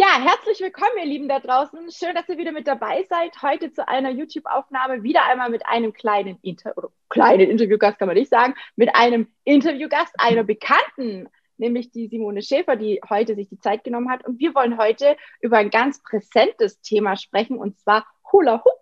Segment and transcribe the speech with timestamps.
[0.00, 1.90] Ja, herzlich willkommen, ihr Lieben da draußen.
[1.90, 3.42] Schön, dass ihr wieder mit dabei seid.
[3.42, 8.16] Heute zu einer YouTube-Aufnahme wieder einmal mit einem kleinen Inter oder kleinen Interviewgast, kann man
[8.16, 13.58] nicht sagen, mit einem Interviewgast, einer Bekannten, nämlich die Simone Schäfer, die heute sich die
[13.58, 14.24] Zeit genommen hat.
[14.24, 18.77] Und wir wollen heute über ein ganz präsentes Thema sprechen, und zwar Hula Hoop.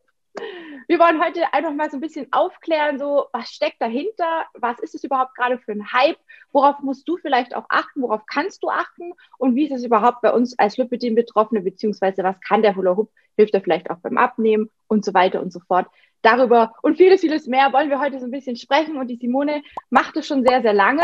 [0.88, 4.94] Wir wollen heute einfach mal so ein bisschen aufklären, so was steckt dahinter, was ist
[4.94, 6.18] es überhaupt gerade für ein Hype,
[6.52, 9.12] worauf musst du vielleicht auch achten, worauf kannst du achten?
[9.38, 13.10] Und wie ist es überhaupt bei uns als Lipidem-Betroffene, beziehungsweise was kann der Hula Hoop,
[13.36, 14.70] hilft er vielleicht auch beim Abnehmen?
[14.88, 15.88] Und so weiter und so fort.
[16.22, 18.96] Darüber und vieles, vieles mehr wollen wir heute so ein bisschen sprechen.
[18.98, 21.02] Und die Simone macht es schon sehr, sehr lange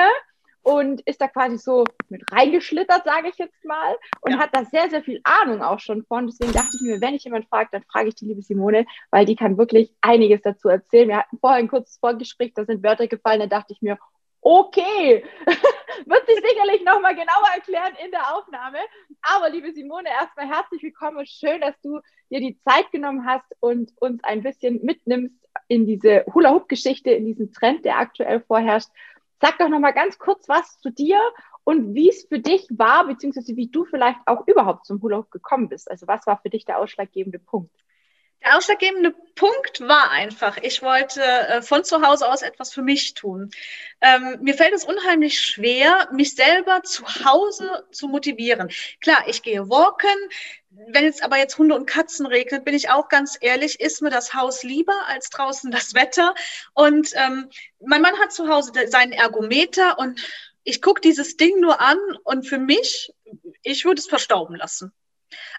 [0.62, 4.38] und ist da quasi so mit reingeschlittert, sage ich jetzt mal, und ja.
[4.38, 6.26] hat da sehr, sehr viel Ahnung auch schon von.
[6.26, 9.26] Deswegen dachte ich mir, wenn ich jemand fragt, dann frage ich die liebe Simone, weil
[9.26, 11.08] die kann wirklich einiges dazu erzählen.
[11.08, 13.98] Wir hatten vorher ein kurzes Vorgespräch, da sind Wörter gefallen, da dachte ich mir,
[14.40, 15.24] okay,
[16.06, 18.78] wird sich sicherlich nochmal genauer erklären in der Aufnahme.
[19.22, 23.46] Aber liebe Simone, erstmal herzlich willkommen und schön, dass du dir die Zeit genommen hast
[23.60, 25.36] und uns ein bisschen mitnimmst
[25.68, 28.88] in diese Hula-Hoop-Geschichte, in diesen Trend, der aktuell vorherrscht.
[29.42, 31.18] Sag doch noch mal ganz kurz was zu dir
[31.64, 35.32] und wie es für dich war, beziehungsweise wie du vielleicht auch überhaupt zum Hula Hoop
[35.32, 35.90] gekommen bist.
[35.90, 37.74] Also was war für dich der ausschlaggebende Punkt?
[38.44, 43.14] Der ausschlaggebende Punkt war einfach, ich wollte äh, von zu Hause aus etwas für mich
[43.14, 43.50] tun.
[44.00, 48.70] Ähm, mir fällt es unheimlich schwer, mich selber zu Hause zu motivieren.
[49.00, 50.16] Klar, ich gehe walken.
[50.70, 54.10] Wenn jetzt aber jetzt Hunde und Katzen regnet, bin ich auch ganz ehrlich, ist mir
[54.10, 56.34] das Haus lieber als draußen das Wetter.
[56.74, 57.48] Und ähm,
[57.80, 60.20] mein Mann hat zu Hause seinen Ergometer und
[60.64, 63.12] ich gucke dieses Ding nur an und für mich,
[63.62, 64.92] ich würde es verstauben lassen.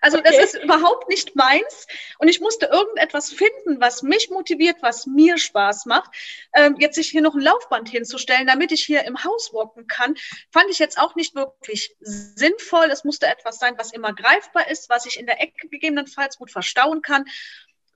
[0.01, 0.29] Also okay.
[0.35, 1.87] das ist überhaupt nicht meins
[2.19, 6.11] und ich musste irgendetwas finden, was mich motiviert, was mir Spaß macht.
[6.53, 10.15] Ähm, jetzt sich hier noch ein Laufband hinzustellen, damit ich hier im Haus walken kann,
[10.51, 12.85] fand ich jetzt auch nicht wirklich sinnvoll.
[12.91, 16.51] Es musste etwas sein, was immer greifbar ist, was ich in der Ecke gegebenenfalls gut
[16.51, 17.25] verstauen kann.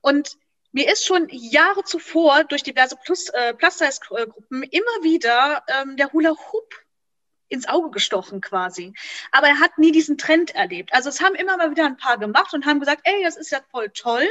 [0.00, 0.36] Und
[0.72, 6.74] mir ist schon Jahre zuvor durch diverse Plus, äh, Plus-Size-Gruppen immer wieder ähm, der Hula-Hoop
[7.48, 8.94] ins Auge gestochen quasi.
[9.32, 10.92] Aber er hat nie diesen Trend erlebt.
[10.92, 13.50] Also es haben immer mal wieder ein paar gemacht und haben gesagt, ey, das ist
[13.50, 14.28] ja voll toll.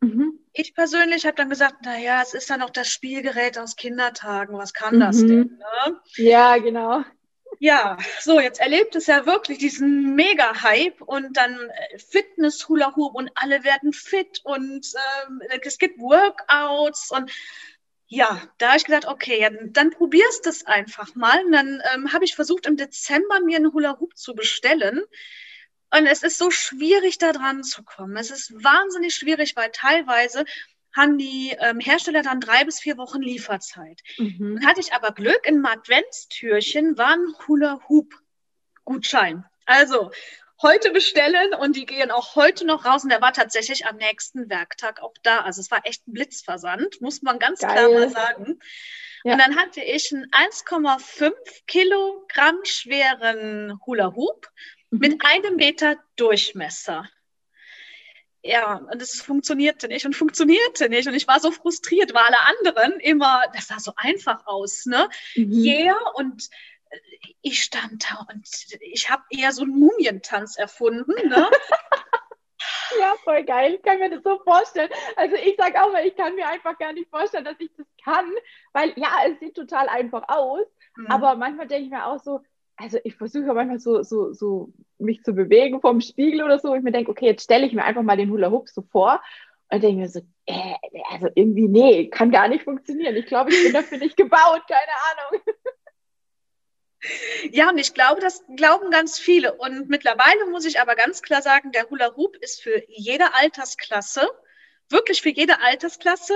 [0.00, 0.38] Mhm.
[0.52, 4.56] Ich persönlich habe dann gesagt, naja, es ist ja noch das Spielgerät aus Kindertagen.
[4.56, 5.00] Was kann mhm.
[5.00, 5.58] das denn?
[5.58, 6.00] Ne?
[6.16, 7.04] Ja, genau.
[7.62, 13.64] Ja, so, jetzt erlebt es ja wirklich diesen Mega-Hype und dann äh, Fitness-Hula-Hoop und alle
[13.64, 14.86] werden fit und
[15.26, 17.30] ähm, es gibt Workouts und
[18.12, 21.44] ja, da habe ich gedacht, okay, ja, dann probierst es einfach mal.
[21.44, 25.04] Und dann ähm, habe ich versucht, im Dezember mir einen Hula Hoop zu bestellen.
[25.96, 28.16] Und es ist so schwierig, da dran zu kommen.
[28.16, 30.44] Es ist wahnsinnig schwierig, weil teilweise
[30.94, 34.00] haben die ähm, Hersteller dann drei bis vier Wochen Lieferzeit.
[34.18, 34.56] Mhm.
[34.56, 38.12] Dann hatte ich aber Glück, in Adventstürchen war ein Hula Hoop
[38.84, 39.44] Gutschein.
[39.66, 40.10] Also
[40.62, 43.04] heute bestellen und die gehen auch heute noch raus.
[43.04, 45.40] Und der war tatsächlich am nächsten Werktag auch da.
[45.40, 47.72] Also es war echt ein Blitzversand, muss man ganz Geil.
[47.72, 48.60] klar mal sagen.
[49.24, 49.32] Ja.
[49.34, 51.32] Und dann hatte ich einen 1,5
[51.66, 54.48] Kilogramm schweren Hula Hoop
[54.90, 54.98] mhm.
[54.98, 57.08] mit einem Meter Durchmesser.
[58.42, 61.06] Ja, und es funktionierte nicht und funktionierte nicht.
[61.06, 65.10] Und ich war so frustriert, weil alle anderen immer, das sah so einfach aus, ne?
[65.36, 65.52] Mhm.
[65.52, 66.48] Yeah, und
[67.42, 68.46] ich stand da und
[68.80, 71.14] ich habe eher so einen Mumientanz erfunden.
[71.28, 71.48] Ne?
[73.00, 73.74] ja, voll geil.
[73.74, 74.90] Ich kann mir das so vorstellen.
[75.16, 77.86] Also ich sage auch mal, ich kann mir einfach gar nicht vorstellen, dass ich das
[78.04, 78.26] kann,
[78.72, 81.06] weil ja, es sieht total einfach aus, mhm.
[81.06, 82.40] aber manchmal denke ich mir auch so,
[82.76, 86.78] also ich versuche manchmal so, so, so mich zu bewegen vom Spiegel oder so und
[86.78, 89.20] ich mir denke, okay, jetzt stelle ich mir einfach mal den Hula Hoop so vor
[89.70, 90.74] und denke mir so, äh,
[91.10, 93.16] also irgendwie, nee, kann gar nicht funktionieren.
[93.16, 95.42] Ich glaube, ich bin dafür nicht gebaut, keine Ahnung.
[97.50, 99.54] Ja, und ich glaube, das glauben ganz viele.
[99.54, 104.28] Und mittlerweile muss ich aber ganz klar sagen, der Hula Hoop ist für jede Altersklasse,
[104.88, 106.34] wirklich für jede Altersklasse.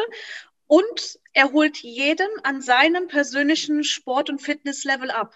[0.66, 5.34] Und er holt jeden an seinem persönlichen Sport- und Fitnesslevel ab.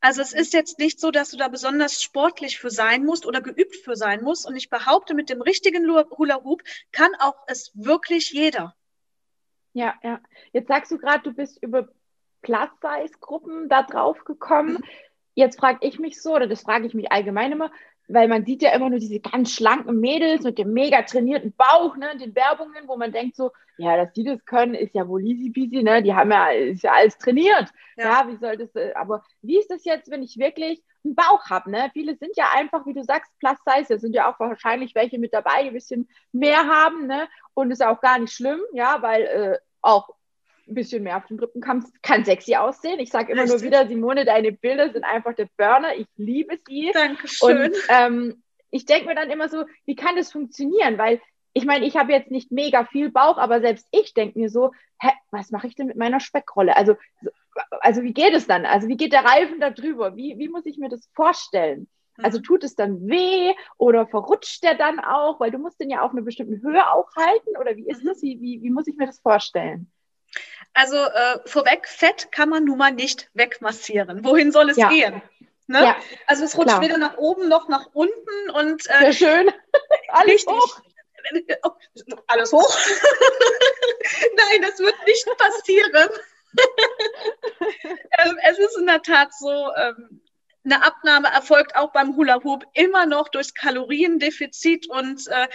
[0.00, 3.40] Also es ist jetzt nicht so, dass du da besonders sportlich für sein musst oder
[3.40, 4.46] geübt für sein musst.
[4.46, 6.62] Und ich behaupte, mit dem richtigen Hula Hoop
[6.92, 8.76] kann auch es wirklich jeder.
[9.72, 10.20] Ja, ja.
[10.52, 11.88] Jetzt sagst du gerade, du bist über
[12.46, 14.74] Plus-Size-Gruppen da drauf gekommen.
[14.74, 14.84] Mhm.
[15.34, 17.70] Jetzt frage ich mich so, oder das frage ich mich allgemein immer,
[18.08, 21.96] weil man sieht ja immer nur diese ganz schlanken Mädels mit dem mega trainierten Bauch,
[21.96, 25.26] ne, den Werbungen, wo man denkt so, ja, dass die das können, ist ja wohl
[25.26, 27.68] easy peasy, ne, die haben ja, ist ja alles trainiert.
[27.96, 31.16] Ja, ja wie soll das, äh, aber wie ist das jetzt, wenn ich wirklich einen
[31.16, 31.90] Bauch habe, ne?
[31.92, 35.18] Viele sind ja einfach, wie du sagst, plus size, da sind ja auch wahrscheinlich welche
[35.18, 39.02] mit dabei, die ein bisschen mehr haben, ne, und ist auch gar nicht schlimm, ja,
[39.02, 40.15] weil äh, auch
[40.68, 42.98] ein bisschen mehr auf den Rippen kann, kann sexy aussehen.
[42.98, 43.60] Ich sage immer Richtig.
[43.60, 45.94] nur wieder, Simone, deine Bilder sind einfach der Burner.
[45.96, 46.90] Ich liebe sie.
[46.92, 47.56] Dankeschön.
[47.56, 50.98] Und ähm, ich denke mir dann immer so, wie kann das funktionieren?
[50.98, 51.20] Weil
[51.52, 54.72] ich meine, ich habe jetzt nicht mega viel Bauch, aber selbst ich denke mir so,
[55.00, 56.76] hä, was mache ich denn mit meiner Speckrolle?
[56.76, 56.96] Also,
[57.80, 58.66] also wie geht es dann?
[58.66, 60.16] Also wie geht der Reifen da drüber?
[60.16, 61.88] Wie, wie muss ich mir das vorstellen?
[62.18, 62.42] Also mhm.
[62.42, 65.40] tut es dann weh oder verrutscht der dann auch?
[65.40, 68.08] Weil du musst den ja auf einer bestimmten Höhe auch halten oder wie ist mhm.
[68.08, 68.22] das?
[68.22, 69.90] Wie, wie, wie muss ich mir das vorstellen?
[70.76, 74.22] Also äh, vorweg, Fett kann man nun mal nicht wegmassieren.
[74.26, 74.90] Wohin soll es ja.
[74.90, 75.22] gehen?
[75.68, 75.82] Ne?
[75.82, 75.96] Ja,
[76.26, 76.82] also es rutscht Klar.
[76.82, 79.52] weder nach oben noch nach unten und äh, Sehr schön.
[80.08, 80.54] Alles richtig.
[80.54, 80.80] hoch.
[82.26, 82.78] Alles hoch.
[84.36, 86.10] Nein, das wird nicht passieren.
[88.18, 90.20] ähm, es ist in der Tat so, ähm,
[90.66, 95.48] eine Abnahme erfolgt auch beim Hula Hoop immer noch durch Kaloriendefizit und äh,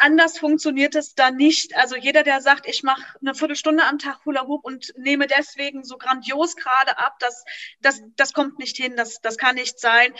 [0.00, 1.76] anders funktioniert es da nicht.
[1.76, 5.84] Also jeder, der sagt, ich mache eine Viertelstunde am Tag Hula Hoop und nehme deswegen
[5.84, 7.44] so grandios gerade ab, das,
[7.80, 10.12] das, das kommt nicht hin, das, das kann nicht sein.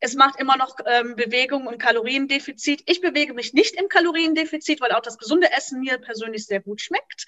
[0.00, 2.82] Es macht immer noch ähm, Bewegung und Kaloriendefizit.
[2.86, 6.80] Ich bewege mich nicht im Kaloriendefizit, weil auch das gesunde Essen mir persönlich sehr gut
[6.80, 7.26] schmeckt.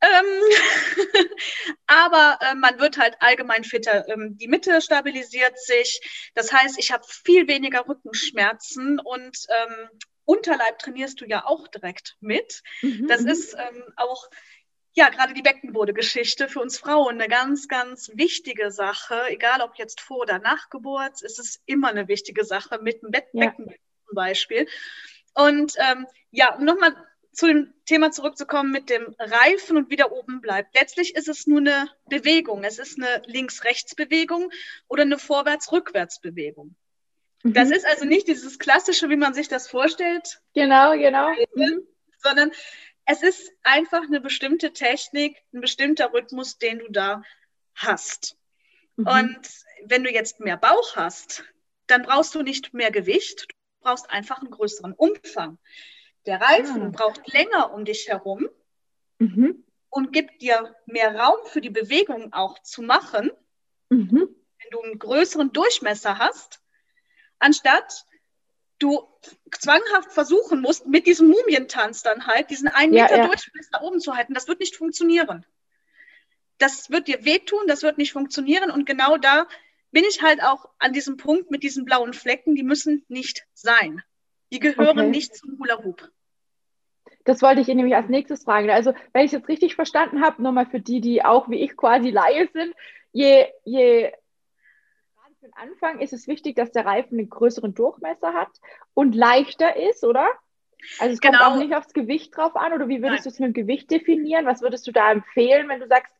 [0.00, 1.24] Ähm,
[1.86, 4.08] aber äh, man wird halt allgemein fitter.
[4.08, 6.00] Ähm, die Mitte stabilisiert sich.
[6.34, 9.88] Das heißt, ich habe viel weniger Rückenschmerzen und ähm,
[10.24, 12.62] Unterleib trainierst du ja auch direkt mit.
[12.82, 13.06] Mhm.
[13.08, 13.28] Das mhm.
[13.28, 14.28] ist ähm, auch
[14.96, 19.22] ja, gerade die Beckenbodengeschichte für uns Frauen eine ganz, ganz wichtige Sache.
[19.28, 23.10] Egal ob jetzt vor oder nach Geburt, ist es immer eine wichtige Sache mit dem
[23.10, 23.46] Be ja.
[23.46, 23.74] Becken
[24.06, 24.68] zum Beispiel.
[25.34, 26.94] Und ähm, ja, um nochmal
[27.32, 30.74] zu dem Thema zurückzukommen mit dem Reifen und wieder oben bleibt.
[30.76, 32.62] Letztlich ist es nur eine Bewegung.
[32.62, 34.50] Es ist eine Links-Rechts-Bewegung
[34.86, 36.76] oder eine Vorwärts-Rückwärts-Bewegung.
[37.44, 37.74] Das mhm.
[37.74, 40.40] ist also nicht dieses klassische, wie man sich das vorstellt.
[40.54, 41.28] Genau, genau.
[41.54, 41.86] Mhm.
[42.18, 42.50] Sondern
[43.04, 47.22] es ist einfach eine bestimmte Technik, ein bestimmter Rhythmus, den du da
[47.74, 48.38] hast.
[48.96, 49.06] Mhm.
[49.06, 49.48] Und
[49.84, 51.44] wenn du jetzt mehr Bauch hast,
[51.86, 55.58] dann brauchst du nicht mehr Gewicht, du brauchst einfach einen größeren Umfang.
[56.24, 56.90] Der Reifen ah.
[56.90, 58.48] braucht länger um dich herum
[59.18, 59.64] mhm.
[59.90, 63.30] und gibt dir mehr Raum für die Bewegung auch zu machen.
[63.90, 64.34] Mhm.
[64.62, 66.62] Wenn du einen größeren Durchmesser hast,
[67.44, 68.06] anstatt
[68.78, 69.06] du
[69.52, 73.26] zwanghaft versuchen musst, mit diesem Mumientanz dann halt diesen einen ja, Meter ja.
[73.26, 74.34] Durchmesser oben zu halten.
[74.34, 75.46] Das wird nicht funktionieren.
[76.58, 78.70] Das wird dir wehtun, das wird nicht funktionieren.
[78.70, 79.46] Und genau da
[79.90, 84.02] bin ich halt auch an diesem Punkt mit diesen blauen Flecken, die müssen nicht sein.
[84.52, 85.10] Die gehören okay.
[85.10, 86.10] nicht zum Hula Hoop.
[87.24, 88.70] Das wollte ich Ihnen nämlich als nächstes fragen.
[88.70, 91.76] Also, wenn ich es jetzt richtig verstanden habe, nochmal für die, die auch wie ich
[91.76, 92.74] quasi Laie sind,
[93.12, 94.12] je, je
[95.44, 98.48] den Anfang ist es wichtig, dass der Reifen einen größeren Durchmesser hat
[98.94, 100.26] und leichter ist, oder?
[100.98, 101.50] Also es kommt genau.
[101.50, 104.46] auch nicht aufs Gewicht drauf an, oder wie würdest du es mit dem Gewicht definieren?
[104.46, 106.10] Was würdest du da empfehlen, wenn du sagst,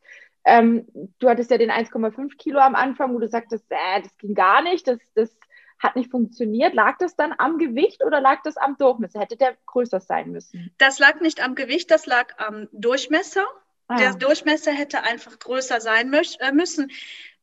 [0.43, 0.85] ähm,
[1.17, 4.61] du hattest ja den 1,5 Kilo am Anfang, wo du sagtest, äh, das ging gar
[4.61, 5.35] nicht, das, das
[5.79, 6.75] hat nicht funktioniert.
[6.75, 9.19] Lag das dann am Gewicht oder lag das am Durchmesser?
[9.19, 10.71] Hätte der größer sein müssen?
[10.77, 13.45] Das lag nicht am Gewicht, das lag am Durchmesser.
[13.87, 13.97] Ah.
[13.97, 16.91] Der Durchmesser hätte einfach größer sein äh, müssen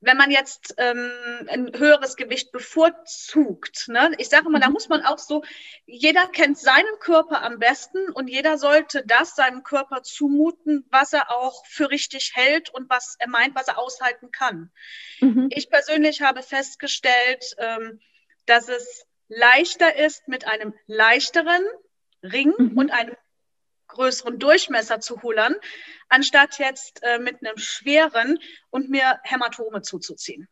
[0.02, 1.12] wenn man jetzt ähm,
[1.49, 4.10] ein höheres Gewicht bevorzugt, ne?
[4.19, 4.72] ich sage mal, da mhm.
[4.75, 5.44] muss man auch so,
[5.87, 11.31] jeder kennt seinen Körper am besten und jeder sollte das seinem Körper zumuten, was er
[11.31, 14.72] auch für richtig hält und was er meint, was er aushalten kann.
[15.20, 15.49] Mhm.
[15.50, 18.00] Ich persönlich habe festgestellt, ähm,
[18.46, 21.62] dass es leichter ist, mit einem leichteren
[22.25, 22.76] Ring mhm.
[22.76, 23.16] und einem
[23.92, 25.54] größeren Durchmesser zu hullern,
[26.08, 28.38] anstatt jetzt äh, mit einem schweren
[28.70, 30.49] und mir Hämatome zuzuziehen.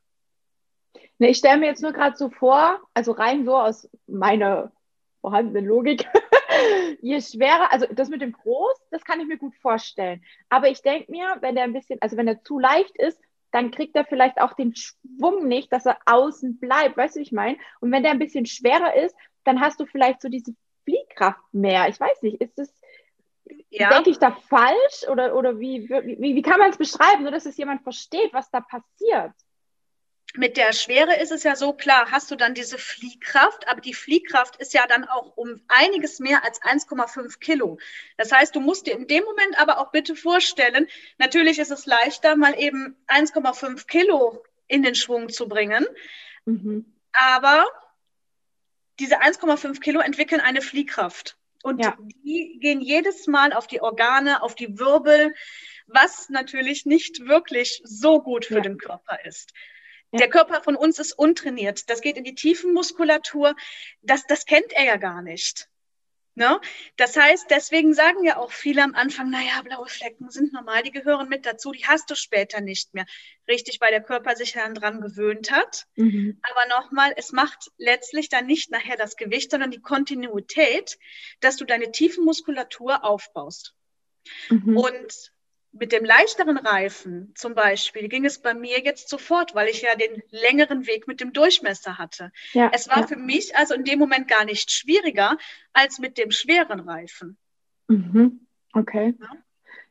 [1.18, 4.72] Ne, ich stelle mir jetzt nur gerade so vor, also rein so aus meiner
[5.20, 6.06] vorhandenen Logik,
[7.02, 10.24] je schwerer, also das mit dem Groß, das kann ich mir gut vorstellen.
[10.48, 13.20] Aber ich denke mir, wenn der ein bisschen, also wenn er zu leicht ist,
[13.52, 17.24] dann kriegt er vielleicht auch den Schwung nicht, dass er außen bleibt, weißt du, wie
[17.24, 17.58] ich meine?
[17.80, 20.54] Und wenn der ein bisschen schwerer ist, dann hast du vielleicht so diese
[20.84, 21.88] Fliehkraft mehr.
[21.88, 22.72] Ich weiß nicht, ist das,
[23.70, 23.88] ja.
[23.90, 27.46] Denke ich da falsch oder, oder wie, wie, wie kann man es beschreiben, nur dass
[27.46, 29.32] es jemand versteht, was da passiert?
[30.36, 33.94] Mit der Schwere ist es ja so klar, hast du dann diese Fliehkraft, aber die
[33.94, 37.78] Fliehkraft ist ja dann auch um einiges mehr als 1,5 Kilo.
[38.16, 40.86] Das heißt, du musst dir in dem Moment aber auch bitte vorstellen,
[41.18, 45.84] natürlich ist es leichter, mal eben 1,5 Kilo in den Schwung zu bringen,
[46.44, 46.94] mhm.
[47.12, 47.66] aber
[49.00, 51.39] diese 1,5 Kilo entwickeln eine Fliehkraft.
[51.62, 51.96] Und ja.
[52.24, 55.34] die gehen jedes Mal auf die Organe, auf die Wirbel,
[55.86, 58.60] was natürlich nicht wirklich so gut für ja.
[58.60, 59.52] den Körper ist.
[60.12, 60.18] Ja.
[60.18, 61.88] Der Körper von uns ist untrainiert.
[61.88, 63.54] Das geht in die Tiefenmuskulatur.
[64.02, 65.69] Das, das kennt er ja gar nicht.
[66.40, 66.58] Ne?
[66.96, 70.90] Das heißt, deswegen sagen ja auch viele am Anfang, naja, blaue Flecken sind normal, die
[70.90, 73.04] gehören mit dazu, die hast du später nicht mehr.
[73.46, 75.86] Richtig, weil der Körper sich dann dran gewöhnt hat.
[75.96, 76.40] Mhm.
[76.40, 80.98] Aber nochmal, es macht letztlich dann nicht nachher das Gewicht, sondern die Kontinuität,
[81.40, 83.74] dass du deine Tiefenmuskulatur aufbaust.
[84.48, 84.78] Mhm.
[84.78, 85.32] Und
[85.72, 89.94] mit dem leichteren Reifen zum Beispiel ging es bei mir jetzt sofort, weil ich ja
[89.94, 92.32] den längeren Weg mit dem Durchmesser hatte.
[92.52, 93.06] Ja, es war ja.
[93.06, 95.36] für mich also in dem Moment gar nicht schwieriger
[95.72, 97.38] als mit dem schweren Reifen.
[97.88, 98.46] Mhm.
[98.72, 99.14] Okay.
[99.20, 99.28] Ja?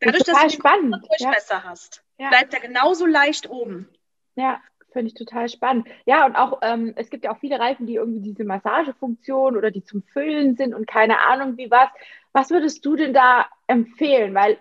[0.02, 0.96] Dadurch, dass du spannend.
[0.96, 3.90] den Durchmesser hast, bleibt er genauso leicht oben.
[4.36, 5.88] Ja, finde ich total spannend.
[6.06, 9.72] Ja, und auch, ähm, es gibt ja auch viele Reifen, die irgendwie diese Massagefunktion oder
[9.72, 11.90] die zum Füllen sind und keine Ahnung wie was.
[12.32, 14.34] Was würdest du denn da empfehlen?
[14.34, 14.60] Weil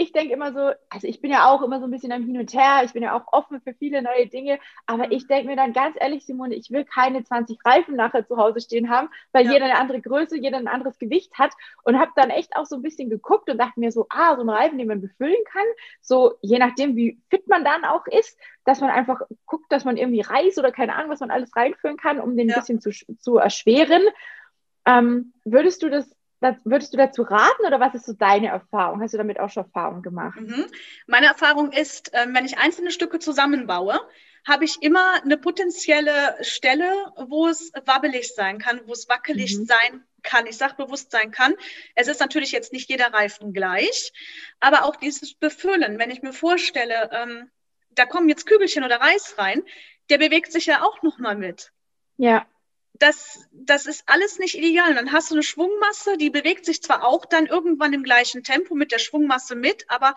[0.00, 2.38] ich denke immer so, also ich bin ja auch immer so ein bisschen am Hin
[2.38, 5.56] und Her, ich bin ja auch offen für viele neue Dinge, aber ich denke mir
[5.56, 9.44] dann ganz ehrlich, Simone, ich will keine 20 Reifen nachher zu Hause stehen haben, weil
[9.44, 9.52] ja.
[9.52, 11.52] jeder eine andere Größe, jeder ein anderes Gewicht hat
[11.84, 14.42] und habe dann echt auch so ein bisschen geguckt und dachte mir so, ah, so
[14.42, 15.66] ein Reifen, den man befüllen kann,
[16.00, 19.98] so je nachdem, wie fit man dann auch ist, dass man einfach guckt, dass man
[19.98, 22.54] irgendwie Reis oder keine Ahnung, was man alles reinfüllen kann, um den ja.
[22.54, 24.02] ein bisschen zu, zu erschweren.
[24.86, 29.02] Ähm, würdest du das das, würdest du dazu raten oder was ist so deine Erfahrung?
[29.02, 30.40] Hast du damit auch schon Erfahrung gemacht?
[30.40, 30.66] Mhm.
[31.06, 34.00] Meine Erfahrung ist, ähm, wenn ich einzelne Stücke zusammenbaue,
[34.48, 36.90] habe ich immer eine potenzielle Stelle,
[37.28, 39.66] wo es wabbelig sein kann, wo es wackelig mhm.
[39.66, 40.46] sein kann.
[40.46, 41.54] Ich sage bewusst sein kann.
[41.94, 44.12] Es ist natürlich jetzt nicht jeder Reifen gleich,
[44.60, 45.98] aber auch dieses Befüllen.
[45.98, 47.50] Wenn ich mir vorstelle, ähm,
[47.90, 49.62] da kommen jetzt Kügelchen oder Reis rein,
[50.08, 51.70] der bewegt sich ja auch nochmal mit.
[52.16, 52.46] Ja
[53.00, 54.90] das, das ist alles nicht ideal.
[54.90, 58.44] Und dann hast du eine Schwungmasse, die bewegt sich zwar auch dann irgendwann im gleichen
[58.44, 60.14] Tempo mit der Schwungmasse mit, aber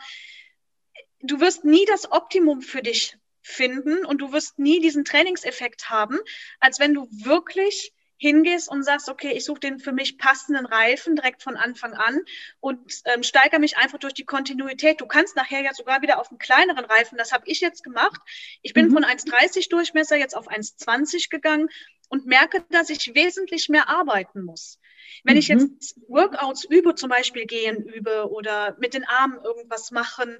[1.22, 6.20] du wirst nie das Optimum für dich finden und du wirst nie diesen Trainingseffekt haben,
[6.60, 11.16] als wenn du wirklich hingehst und sagst, okay, ich suche den für mich passenden Reifen
[11.16, 12.22] direkt von Anfang an
[12.62, 15.02] und ähm, steigere mich einfach durch die Kontinuität.
[15.02, 18.22] Du kannst nachher ja sogar wieder auf einen kleineren Reifen, das habe ich jetzt gemacht.
[18.62, 18.94] Ich bin mhm.
[18.94, 21.70] von 1,30 Durchmesser jetzt auf 1,20 gegangen
[22.13, 24.79] und merke, dass ich wesentlich mehr arbeiten muss.
[25.24, 25.39] Wenn mhm.
[25.39, 30.38] ich jetzt Workouts übe, zum Beispiel gehen übe oder mit den Armen irgendwas machen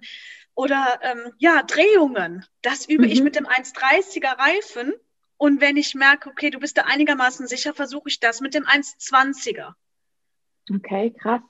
[0.54, 3.12] oder ähm, ja, Drehungen, das übe mhm.
[3.12, 4.94] ich mit dem 1,30er Reifen.
[5.38, 8.66] Und wenn ich merke, okay, du bist da einigermaßen sicher, versuche ich das mit dem
[8.66, 9.74] 1,20er.
[10.72, 11.42] Okay, krass.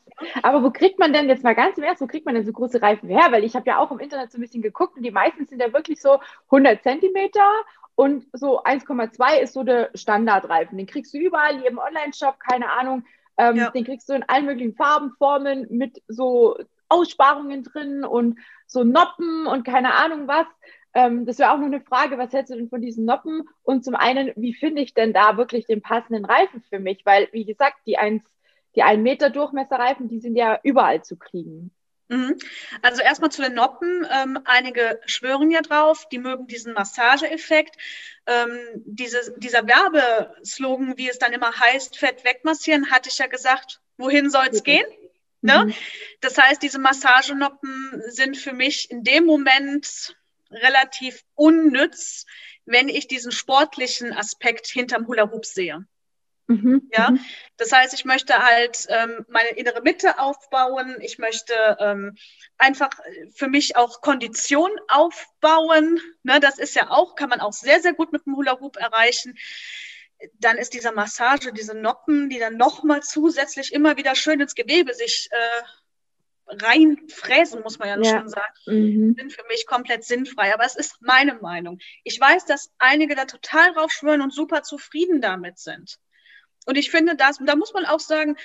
[0.42, 2.53] Aber wo kriegt man denn jetzt mal ganz im Ernst, wo kriegt man denn so
[2.53, 3.27] große Reifen her?
[3.32, 5.60] Weil ich habe ja auch im Internet so ein bisschen geguckt und die meisten sind
[5.60, 7.50] ja wirklich so 100 Zentimeter
[7.96, 10.78] und so 1,2 ist so der Standardreifen.
[10.78, 13.06] Den kriegst du überall hier im Online-Shop, keine Ahnung.
[13.38, 13.70] Ähm, ja.
[13.70, 16.58] Den kriegst du in allen möglichen Farben, Formen mit so
[16.90, 20.48] Aussparungen drin und so Noppen und keine Ahnung was.
[20.94, 23.44] Ähm, das wäre auch noch eine Frage, was hältst du denn von diesen Noppen?
[23.64, 27.06] Und zum einen, wie finde ich denn da wirklich den passenden Reifen für mich?
[27.06, 28.24] Weil, wie gesagt, die 1,
[28.76, 31.72] die 1 Meter Durchmesserreifen, die sind ja überall zu kriegen.
[32.13, 32.38] Mhm.
[32.84, 34.08] Also erstmal zu den Noppen.
[34.12, 37.75] Ähm, einige schwören ja drauf, die mögen diesen Massageeffekt.
[38.27, 43.82] Ähm, diese, dieser Werbeslogan, wie es dann immer heißt, Fett wegmassieren, hatte ich ja gesagt,
[43.98, 44.86] wohin soll es gehen?
[45.41, 45.65] Ne?
[45.65, 45.74] Mhm.
[46.22, 50.15] Das heißt, diese Massagenoppen sind für mich in dem Moment
[50.51, 52.25] relativ unnütz,
[52.65, 55.86] wenn ich diesen sportlichen Aspekt hinterm Hula Hoop sehe.
[56.48, 57.20] Mhm, ja, mhm.
[57.58, 60.98] das heißt, ich möchte halt ähm, meine innere Mitte aufbauen.
[61.00, 62.18] Ich möchte ähm,
[62.58, 62.90] einfach
[63.34, 66.00] für mich auch Kondition aufbauen.
[66.24, 68.76] Ne, das ist ja auch, kann man auch sehr, sehr gut mit dem Hula Hoop
[68.76, 69.38] erreichen.
[70.40, 74.94] Dann ist diese Massage, diese Noppen, die dann nochmal zusätzlich immer wieder schön ins Gewebe
[74.94, 75.62] sich äh,
[76.48, 78.20] reinfräsen, muss man ja, ja.
[78.20, 79.16] schon sagen, mhm.
[79.18, 80.54] sind für mich komplett sinnfrei.
[80.54, 81.80] Aber es ist meine Meinung.
[82.04, 86.00] Ich weiß, dass einige da total drauf schwören und super zufrieden damit sind.
[86.65, 88.38] Und ich finde, das, da muss man auch sagen,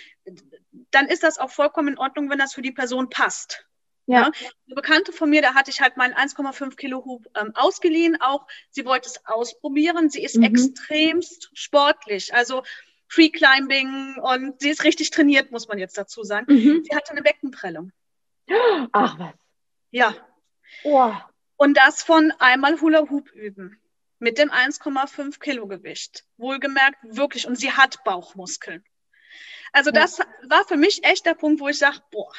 [0.90, 3.66] dann ist das auch vollkommen in Ordnung, wenn das für die Person passt.
[4.06, 4.22] Ja.
[4.22, 4.30] ja.
[4.66, 8.20] Eine Bekannte von mir, da hatte ich halt meinen 1,5 Kilo Hub ähm, ausgeliehen.
[8.20, 10.08] Auch sie wollte es ausprobieren.
[10.08, 10.44] Sie ist mhm.
[10.44, 12.34] extremst sportlich.
[12.34, 12.62] Also
[13.06, 16.46] Free Climbing und sie ist richtig trainiert, muss man jetzt dazu sagen.
[16.52, 16.84] Mhm.
[16.84, 17.92] Sie hatte eine Beckenprellung.
[18.92, 19.34] Ach was.
[19.90, 20.14] Ja.
[20.84, 21.12] Oh.
[21.56, 23.78] Und das von einmal Hula Hoop üben
[24.18, 26.24] mit dem 1,5 Kilo Gewicht.
[26.36, 27.46] Wohlgemerkt, wirklich.
[27.46, 28.84] Und sie hat Bauchmuskeln.
[29.72, 32.32] Also das war für mich echt der Punkt, wo ich sage, boah,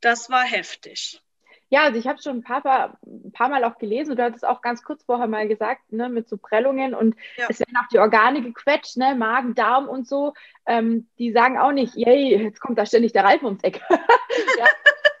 [0.00, 1.22] das war heftig.
[1.70, 4.60] Ja, also ich habe schon ein paar, ein paar Mal auch gelesen, du hattest auch
[4.60, 7.46] ganz kurz vorher mal gesagt, ne, mit so Prellungen und ja.
[7.48, 10.34] es werden auch die Organe gequetscht, ne, Magen, Darm und so.
[10.66, 13.80] Ähm, die sagen auch nicht, yay, jetzt kommt da ständig der Reifen ums Eck.
[13.90, 14.66] ja.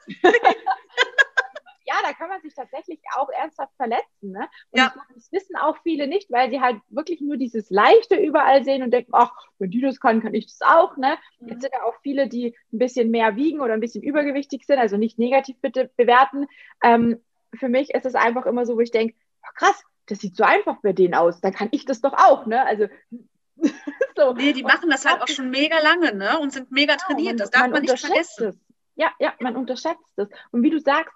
[2.14, 4.32] ja, kann man sich tatsächlich auch ernsthaft verletzen.
[4.32, 4.48] Ne?
[4.70, 4.94] Und ja.
[5.14, 8.90] das wissen auch viele nicht, weil sie halt wirklich nur dieses Leichte überall sehen und
[8.90, 10.96] denken, ach, wenn die das kann, kann ich das auch.
[10.96, 11.16] Ne?
[11.40, 11.48] Mhm.
[11.48, 14.78] Jetzt sind ja auch viele, die ein bisschen mehr wiegen oder ein bisschen übergewichtig sind,
[14.78, 16.46] also nicht negativ bitte bewerten.
[16.82, 17.20] Ähm,
[17.54, 19.14] für mich ist es einfach immer so, wo ich denke,
[19.54, 22.46] krass, das sieht so einfach bei denen aus, dann kann ich das doch auch.
[22.46, 22.64] Ne?
[22.64, 22.88] Also
[24.16, 24.32] so.
[24.34, 26.38] Nee, die machen das halt auch schon mega lange ne?
[26.40, 27.40] und sind mega genau, trainiert.
[27.40, 28.48] das darf man, man nicht vergessen.
[28.48, 28.63] Es.
[28.96, 30.28] Ja, ja, man unterschätzt es.
[30.52, 31.12] Und wie du sagst,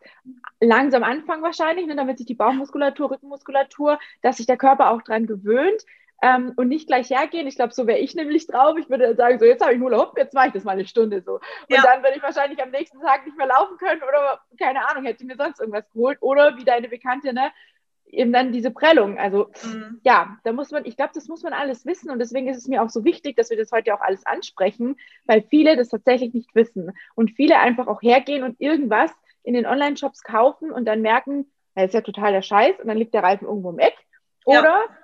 [0.60, 5.26] langsam anfangen wahrscheinlich, ne, damit sich die Bauchmuskulatur, Rückenmuskulatur, dass sich der Körper auch dran
[5.26, 5.84] gewöhnt
[6.22, 7.46] ähm, und nicht gleich hergehen.
[7.46, 8.76] Ich glaube, so wäre ich nämlich drauf.
[8.78, 10.86] Ich würde sagen, so jetzt habe ich Hula Hoop, jetzt mache ich das mal eine
[10.86, 11.34] Stunde so.
[11.34, 11.82] Und ja.
[11.82, 15.22] dann würde ich wahrscheinlich am nächsten Tag nicht mehr laufen können oder keine Ahnung, hätte
[15.22, 16.18] ich mir sonst irgendwas geholt.
[16.20, 17.52] Oder wie deine Bekannte, ne,
[18.10, 19.18] eben dann diese Prellung.
[19.18, 20.00] Also mhm.
[20.04, 22.68] ja, da muss man, ich glaube, das muss man alles wissen und deswegen ist es
[22.68, 26.34] mir auch so wichtig, dass wir das heute auch alles ansprechen, weil viele das tatsächlich
[26.34, 29.10] nicht wissen und viele einfach auch hergehen und irgendwas
[29.42, 32.98] in den Online-Shops kaufen und dann merken, das ist ja total der Scheiß und dann
[32.98, 33.96] liegt der Reifen irgendwo im Eck
[34.44, 34.96] oder ja.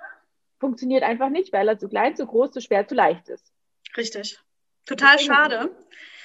[0.59, 3.51] funktioniert einfach nicht, weil er zu klein, zu groß, zu schwer, zu leicht ist.
[3.95, 4.39] Richtig.
[4.85, 5.75] Total schade.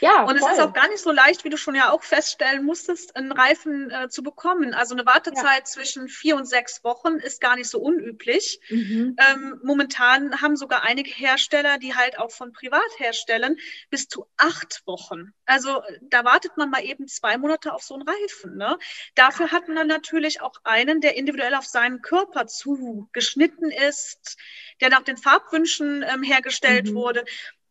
[0.01, 0.51] Ja, und voll.
[0.51, 3.33] es ist auch gar nicht so leicht, wie du schon ja auch feststellen musstest, einen
[3.33, 4.75] Reifen äh, zu bekommen.
[4.75, 5.65] Also eine Wartezeit ja.
[5.65, 8.61] zwischen vier und sechs Wochen ist gar nicht so unüblich.
[8.71, 9.17] Mhm.
[9.19, 13.57] Ähm, momentan haben sogar einige Hersteller, die halt auch von Privatherstellern,
[13.91, 15.35] bis zu acht Wochen.
[15.45, 18.57] Also da wartet man mal eben zwei Monate auf so einen Reifen.
[18.57, 18.79] Ne?
[19.15, 24.39] Dafür hat man dann natürlich auch einen, der individuell auf seinen Körper zugeschnitten ist,
[24.81, 26.95] der nach den Farbwünschen ähm, hergestellt mhm.
[26.95, 27.25] wurde.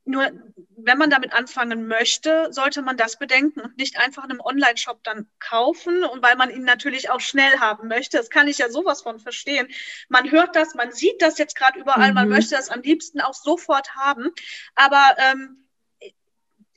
[0.09, 0.31] Nur
[0.75, 5.03] wenn man damit anfangen möchte, sollte man das bedenken und nicht einfach in einem Online-Shop
[5.03, 8.17] dann kaufen und weil man ihn natürlich auch schnell haben möchte.
[8.17, 9.67] Das kann ich ja sowas von verstehen.
[10.07, 12.15] Man hört das, man sieht das jetzt gerade überall, mhm.
[12.15, 14.31] man möchte das am liebsten auch sofort haben.
[14.73, 15.67] Aber ähm,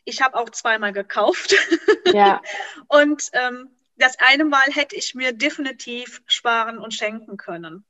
[0.05, 1.55] ich habe auch zweimal gekauft.
[2.13, 2.43] Ja.
[2.89, 7.87] und ähm, das eine Mal hätte ich mir definitiv sparen und schenken können.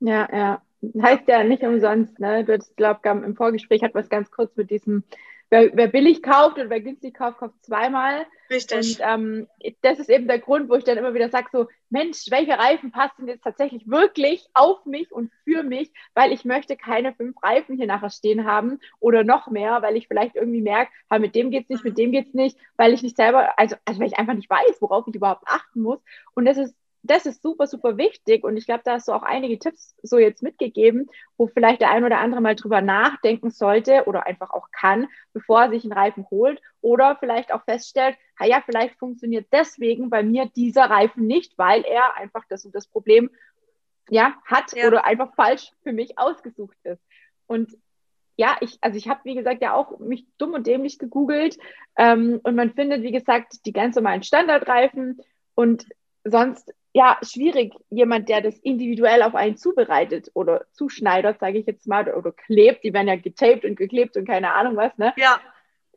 [0.00, 0.62] Ja, ja
[1.00, 2.44] heißt ja nicht umsonst, ne?
[2.44, 5.04] Du hast, glaube im Vorgespräch hat was ganz kurz mit diesem,
[5.50, 8.26] wer, wer, billig kauft und wer günstig kauft, kauft zweimal.
[8.50, 9.00] Richtig.
[9.00, 9.46] Und ähm,
[9.82, 12.92] das ist eben der Grund, wo ich dann immer wieder sage, so, Mensch, welche Reifen
[12.92, 17.76] passen jetzt tatsächlich wirklich auf mich und für mich, weil ich möchte keine fünf Reifen
[17.76, 21.68] hier nachher stehen haben oder noch mehr, weil ich vielleicht irgendwie merke, mit dem geht's
[21.68, 24.50] nicht, mit dem geht's nicht, weil ich nicht selber, also, also weil ich einfach nicht
[24.50, 26.00] weiß, worauf ich überhaupt achten muss.
[26.34, 28.44] Und das ist das ist super, super wichtig.
[28.44, 31.90] Und ich glaube, da hast du auch einige Tipps so jetzt mitgegeben, wo vielleicht der
[31.90, 35.92] ein oder andere mal drüber nachdenken sollte oder einfach auch kann, bevor er sich einen
[35.92, 36.60] Reifen holt.
[36.82, 42.16] Oder vielleicht auch feststellt, ja, vielleicht funktioniert deswegen bei mir dieser Reifen nicht, weil er
[42.16, 43.30] einfach das und das Problem
[44.10, 44.86] ja, hat ja.
[44.86, 47.02] oder einfach falsch für mich ausgesucht ist.
[47.46, 47.76] Und
[48.36, 51.58] ja, ich, also ich habe, wie gesagt, ja auch mich dumm und dämlich gegoogelt
[51.96, 55.20] ähm, und man findet, wie gesagt, die ganz normalen Standardreifen
[55.54, 55.86] und
[56.24, 61.86] sonst ja schwierig, jemand, der das individuell auf einen zubereitet oder zuschneidert, sage ich jetzt
[61.86, 65.12] mal, oder, klebt, die werden ja getaped und geklebt und keine Ahnung was, ne?
[65.16, 65.40] Ja.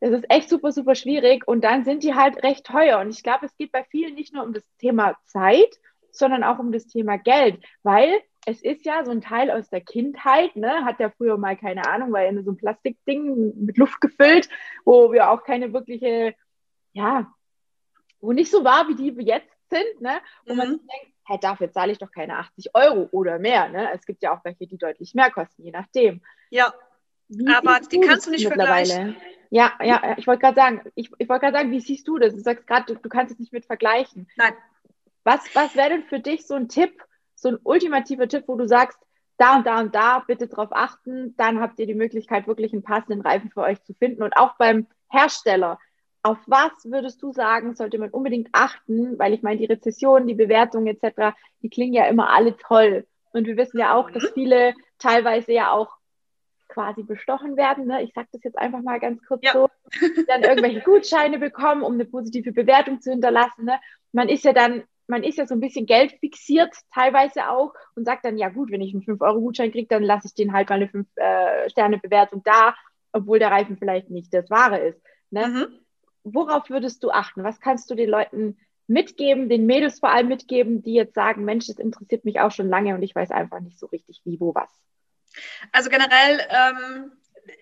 [0.00, 3.00] Das ist echt super, super schwierig und dann sind die halt recht teuer.
[3.00, 5.78] Und ich glaube, es geht bei vielen nicht nur um das Thema Zeit,
[6.10, 9.80] sondern auch um das Thema Geld, weil es ist ja so ein Teil aus der
[9.80, 10.84] Kindheit, ne?
[10.84, 14.48] Hat ja früher mal keine Ahnung, war ja so ein Plastikding mit Luft gefüllt,
[14.84, 16.34] wo wir auch keine wirkliche,
[16.92, 17.32] ja,
[18.20, 20.20] wo nicht so war wie die jetzt sind, ne?
[20.46, 20.58] wo mhm.
[20.58, 23.68] man denkt, hey, dafür zahle ich doch keine 80 Euro oder mehr.
[23.68, 23.90] Ne?
[23.92, 26.22] Es gibt ja auch welche, die deutlich mehr kosten, je nachdem.
[26.50, 26.74] Ja,
[27.28, 29.16] wie aber die kannst du nicht vergleichen.
[29.50, 32.34] Ja, ja, ich wollte gerade sagen, ich, ich wollte gerade sagen, wie siehst du das?
[32.34, 34.28] Du sagst gerade, du, du, kannst es nicht mit vergleichen.
[34.36, 34.52] Nein.
[35.22, 37.02] Was, was wäre denn für dich so ein Tipp,
[37.34, 38.98] so ein ultimativer Tipp, wo du sagst,
[39.36, 42.82] da und da und da bitte drauf achten, dann habt ihr die Möglichkeit, wirklich einen
[42.82, 44.22] passenden Reifen für euch zu finden.
[44.22, 45.78] Und auch beim Hersteller,
[46.24, 49.18] auf was würdest du sagen, sollte man unbedingt achten?
[49.18, 53.06] Weil ich meine, die Rezession, die Bewertung etc., die klingen ja immer alle toll.
[53.32, 55.98] Und wir wissen ja auch, dass viele teilweise ja auch
[56.68, 57.86] quasi bestochen werden.
[57.86, 58.02] Ne?
[58.02, 59.52] Ich sage das jetzt einfach mal ganz kurz ja.
[59.52, 59.68] so.
[60.26, 63.66] Dann irgendwelche Gutscheine bekommen, um eine positive Bewertung zu hinterlassen.
[63.66, 63.78] Ne?
[64.12, 68.06] Man ist ja dann, man ist ja so ein bisschen Geld fixiert, teilweise auch, und
[68.06, 70.76] sagt dann, ja gut, wenn ich einen 5-Euro-Gutschein kriege, dann lasse ich den halt mal
[70.76, 72.74] eine 5-Sterne-Bewertung äh, da,
[73.12, 75.02] obwohl der Reifen vielleicht nicht das Wahre ist.
[75.30, 75.48] Ne?
[75.48, 75.83] Mhm
[76.24, 77.44] worauf würdest du achten?
[77.44, 81.66] Was kannst du den Leuten mitgeben, den Mädels vor allem mitgeben, die jetzt sagen, Mensch,
[81.66, 84.54] das interessiert mich auch schon lange und ich weiß einfach nicht so richtig, wie, wo,
[84.54, 84.70] was?
[85.72, 87.12] Also generell, ähm,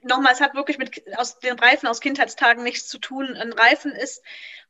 [0.03, 3.35] nochmal, es hat wirklich mit aus den Reifen aus Kindheitstagen nichts zu tun.
[3.37, 4.23] Ein Reifen ist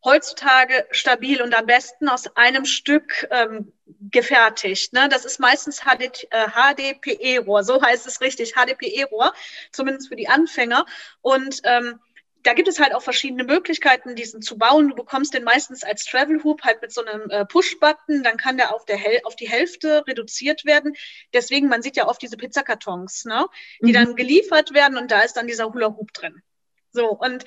[0.05, 3.73] heutzutage stabil und am besten aus einem Stück ähm,
[4.11, 4.93] gefertigt.
[4.93, 5.09] Ne?
[5.09, 9.33] Das ist meistens HD, äh, HDPE-Rohr, so heißt es richtig, HDPE-Rohr,
[9.71, 10.87] zumindest für die Anfänger.
[11.23, 11.99] Und ähm,
[12.43, 14.89] da gibt es halt auch verschiedene Möglichkeiten, diesen zu bauen.
[14.89, 18.57] Du bekommst den meistens als Travel Hoop halt mit so einem äh, Push-Button, dann kann
[18.57, 20.95] der auf, der Hel auf die Hälfte reduziert werden.
[21.33, 23.47] Deswegen, man sieht ja oft diese Pizzakartons, ne?
[23.81, 23.93] die mhm.
[23.93, 26.43] dann geliefert werden und da ist dann dieser Hula Hoop drin.
[26.91, 27.45] So, und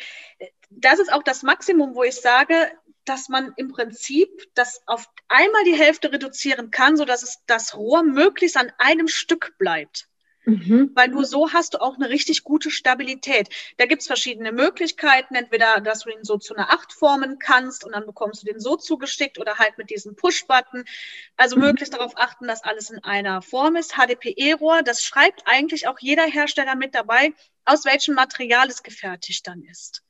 [0.70, 2.72] das ist auch das Maximum, wo ich sage,
[3.06, 8.04] dass man im Prinzip das auf einmal die Hälfte reduzieren kann, sodass es das Rohr
[8.04, 10.08] möglichst an einem Stück bleibt.
[10.46, 10.92] Mhm.
[10.94, 13.50] Weil nur so hast du auch eine richtig gute Stabilität.
[13.78, 17.94] Da gibt's verschiedene Möglichkeiten, entweder, dass du ihn so zu einer Acht formen kannst und
[17.94, 20.86] dann bekommst du den so zugeschickt oder halt mit diesem Push-Button.
[21.36, 21.64] Also mhm.
[21.64, 23.96] möglichst darauf achten, dass alles in einer Form ist.
[23.96, 27.34] HDPE-Rohr, das schreibt eigentlich auch jeder Hersteller mit dabei,
[27.66, 30.04] aus welchem Material es gefertigt dann ist.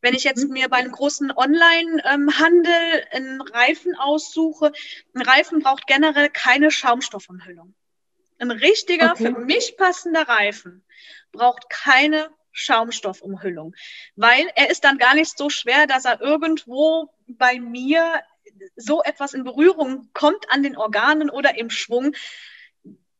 [0.00, 0.52] Wenn ich jetzt mhm.
[0.52, 4.72] mir bei einem großen Online-Handel einen Reifen aussuche,
[5.14, 7.74] ein Reifen braucht generell keine Schaumstoffumhüllung.
[8.38, 9.26] Ein richtiger, okay.
[9.26, 10.84] für mich passender Reifen
[11.32, 13.74] braucht keine Schaumstoffumhüllung,
[14.14, 18.22] weil er ist dann gar nicht so schwer, dass er irgendwo bei mir
[18.76, 22.14] so etwas in Berührung kommt an den Organen oder im Schwung,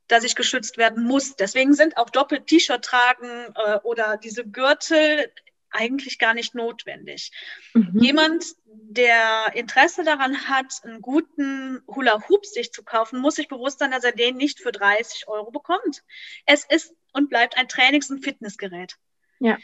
[0.09, 1.37] dass ich geschützt werden muss.
[1.37, 5.31] Deswegen sind auch doppelt T-Shirt tragen äh, oder diese Gürtel
[5.77, 7.31] eigentlich gar nicht notwendig.
[7.75, 7.99] Mhm.
[8.01, 13.91] Jemand, der Interesse daran hat, einen guten Hula-Hoop sich zu kaufen, muss sich bewusst sein,
[13.91, 16.03] dass er den nicht für 30 Euro bekommt.
[16.47, 18.97] Es ist und bleibt ein Trainings- und Fitnessgerät.
[19.39, 19.59] Ja.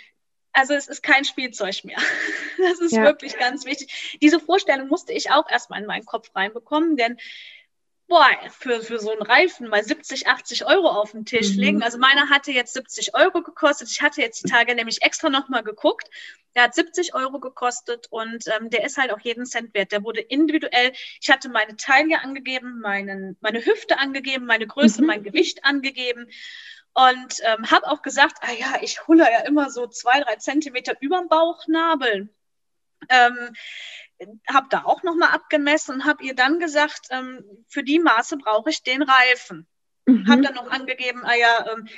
[0.53, 1.99] Also es ist kein Spielzeug mehr.
[2.59, 3.03] Das ist ja.
[3.03, 4.19] wirklich ganz wichtig.
[4.23, 7.19] Diese Vorstellung musste ich auch erstmal in meinen Kopf reinbekommen, denn
[8.13, 11.61] boah, für, für so einen Reifen mal 70, 80 Euro auf den Tisch mhm.
[11.61, 11.83] legen.
[11.83, 13.91] Also meiner hatte jetzt 70 Euro gekostet.
[13.91, 16.11] Ich hatte jetzt die Tage nämlich extra nochmal geguckt.
[16.55, 19.93] Der hat 70 Euro gekostet und ähm, der ist halt auch jeden Cent wert.
[19.93, 25.07] Der wurde individuell, ich hatte meine Taille angegeben, meinen, meine Hüfte angegeben, meine Größe, mhm.
[25.07, 26.27] mein Gewicht angegeben.
[26.93, 30.97] Und ähm, habe auch gesagt, ah ja, ich hulle ja immer so zwei, drei Zentimeter
[31.01, 32.29] überm Bauchnabel.
[33.09, 33.55] Ähm,
[34.49, 38.71] habe da auch nochmal abgemessen und habe ihr dann gesagt, ähm, für die Maße brauche
[38.71, 39.67] ich den Reifen.
[40.07, 40.29] Mhm.
[40.29, 41.89] Habe dann noch angegeben, ah ja, ähm,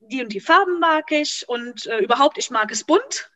[0.00, 3.30] die und die Farben mag ich und äh, überhaupt, ich mag es bunt.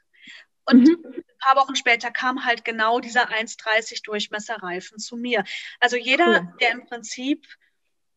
[0.65, 1.03] Und mhm.
[1.05, 5.45] ein paar Wochen später kam halt genau dieser 1,30 Durchmesser Reifen zu mir.
[5.81, 6.55] Also jeder, cool.
[6.61, 7.47] der im Prinzip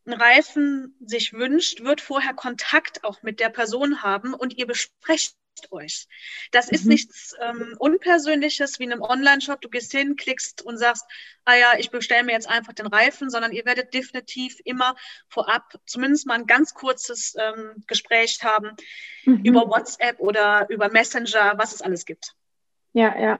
[0.05, 4.67] einen Reifen sich wünscht, wird vorher Kontakt auch mit der Person haben und ihr
[5.61, 6.07] besprecht euch.
[6.51, 6.75] Das mhm.
[6.75, 9.61] ist nichts ähm, Unpersönliches wie in einem Online-Shop.
[9.61, 11.05] Du gehst hin, klickst und sagst,
[11.45, 14.95] ah ja, ich bestelle mir jetzt einfach den Reifen, sondern ihr werdet definitiv immer
[15.29, 18.71] vorab zumindest mal ein ganz kurzes ähm, Gespräch haben
[19.25, 19.43] mhm.
[19.43, 22.35] über WhatsApp oder über Messenger, was es alles gibt.
[22.93, 23.39] Ja, ja.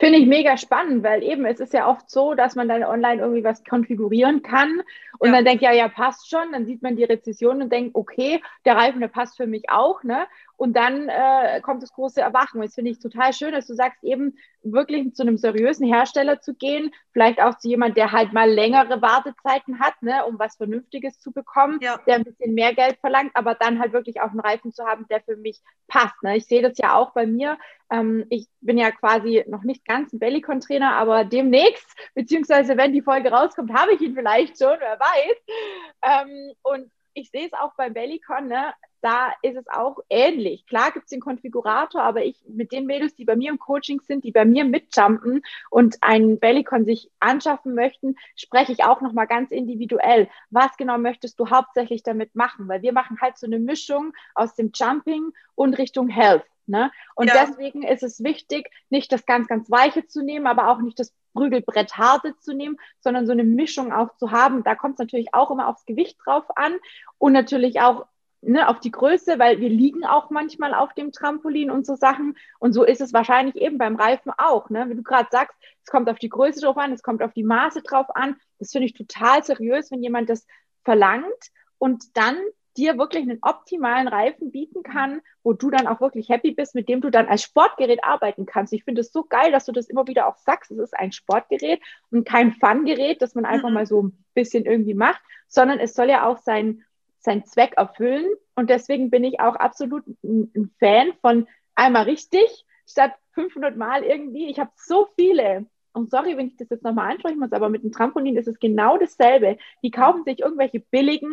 [0.00, 3.20] Finde ich mega spannend, weil eben es ist ja oft so, dass man dann online
[3.20, 4.82] irgendwie was konfigurieren kann
[5.18, 5.36] und ja.
[5.36, 6.50] dann denkt, ja, ja, passt schon.
[6.52, 10.02] Dann sieht man die Rezession und denkt, okay, der Reifen, der passt für mich auch.
[10.02, 10.26] Ne?
[10.58, 12.60] Und dann äh, kommt das große Erwachen.
[12.60, 16.52] Das finde ich total schön, dass du sagst, eben wirklich zu einem seriösen Hersteller zu
[16.52, 21.20] gehen, vielleicht auch zu jemand, der halt mal längere Wartezeiten hat, ne, um was Vernünftiges
[21.20, 22.00] zu bekommen, ja.
[22.08, 25.06] der ein bisschen mehr Geld verlangt, aber dann halt wirklich auch einen Reifen zu haben,
[25.08, 26.20] der für mich passt.
[26.24, 26.36] Ne?
[26.36, 27.56] Ich sehe das ja auch bei mir.
[27.88, 33.02] Ähm, ich bin ja quasi noch nicht ganz ein Bellicon-Trainer, aber demnächst, beziehungsweise wenn die
[33.02, 36.26] Folge rauskommt, habe ich ihn vielleicht schon, wer weiß.
[36.26, 38.72] Ähm, und ich sehe es auch beim Bellicon, ne?
[39.00, 40.66] Da ist es auch ähnlich.
[40.66, 44.00] Klar gibt es den Konfigurator, aber ich mit den Mädels, die bei mir im Coaching
[44.00, 49.26] sind, die bei mir mitjumpen und einen Bellicon sich anschaffen möchten, spreche ich auch nochmal
[49.26, 50.28] ganz individuell.
[50.50, 52.68] Was genau möchtest du hauptsächlich damit machen?
[52.68, 56.44] Weil wir machen halt so eine Mischung aus dem Jumping und Richtung Health.
[56.68, 56.90] Ne?
[57.14, 57.46] Und ja.
[57.46, 61.14] deswegen ist es wichtig, nicht das ganz, ganz Weiche zu nehmen, aber auch nicht das
[61.32, 64.64] Prügelbrett harte zu nehmen, sondern so eine Mischung auch zu haben.
[64.64, 66.74] Da kommt es natürlich auch immer aufs Gewicht drauf an
[67.16, 68.06] und natürlich auch
[68.40, 72.36] ne, auf die Größe, weil wir liegen auch manchmal auf dem Trampolin und so Sachen.
[72.58, 74.70] Und so ist es wahrscheinlich eben beim Reifen auch.
[74.70, 74.88] Ne?
[74.88, 77.44] Wie du gerade sagst, es kommt auf die Größe drauf an, es kommt auf die
[77.44, 78.36] Maße drauf an.
[78.58, 80.46] Das finde ich total seriös, wenn jemand das
[80.84, 82.36] verlangt und dann
[82.78, 86.88] dir wirklich einen optimalen Reifen bieten kann, wo du dann auch wirklich happy bist, mit
[86.88, 88.72] dem du dann als Sportgerät arbeiten kannst.
[88.72, 90.70] Ich finde es so geil, dass du das immer wieder auch sagst.
[90.70, 91.80] Es ist ein Sportgerät
[92.12, 93.74] und kein Fun-Gerät, das man einfach mhm.
[93.74, 96.84] mal so ein bisschen irgendwie macht, sondern es soll ja auch sein
[97.18, 98.26] seinen Zweck erfüllen.
[98.54, 104.48] Und deswegen bin ich auch absolut ein, Fan von einmal richtig statt 500 Mal irgendwie.
[104.50, 105.66] Ich habe so viele
[105.98, 108.60] und sorry, wenn ich das jetzt nochmal ansprechen muss, aber mit dem Trampolin ist es
[108.60, 109.58] genau dasselbe.
[109.82, 111.32] Die kaufen sich irgendwelche billigen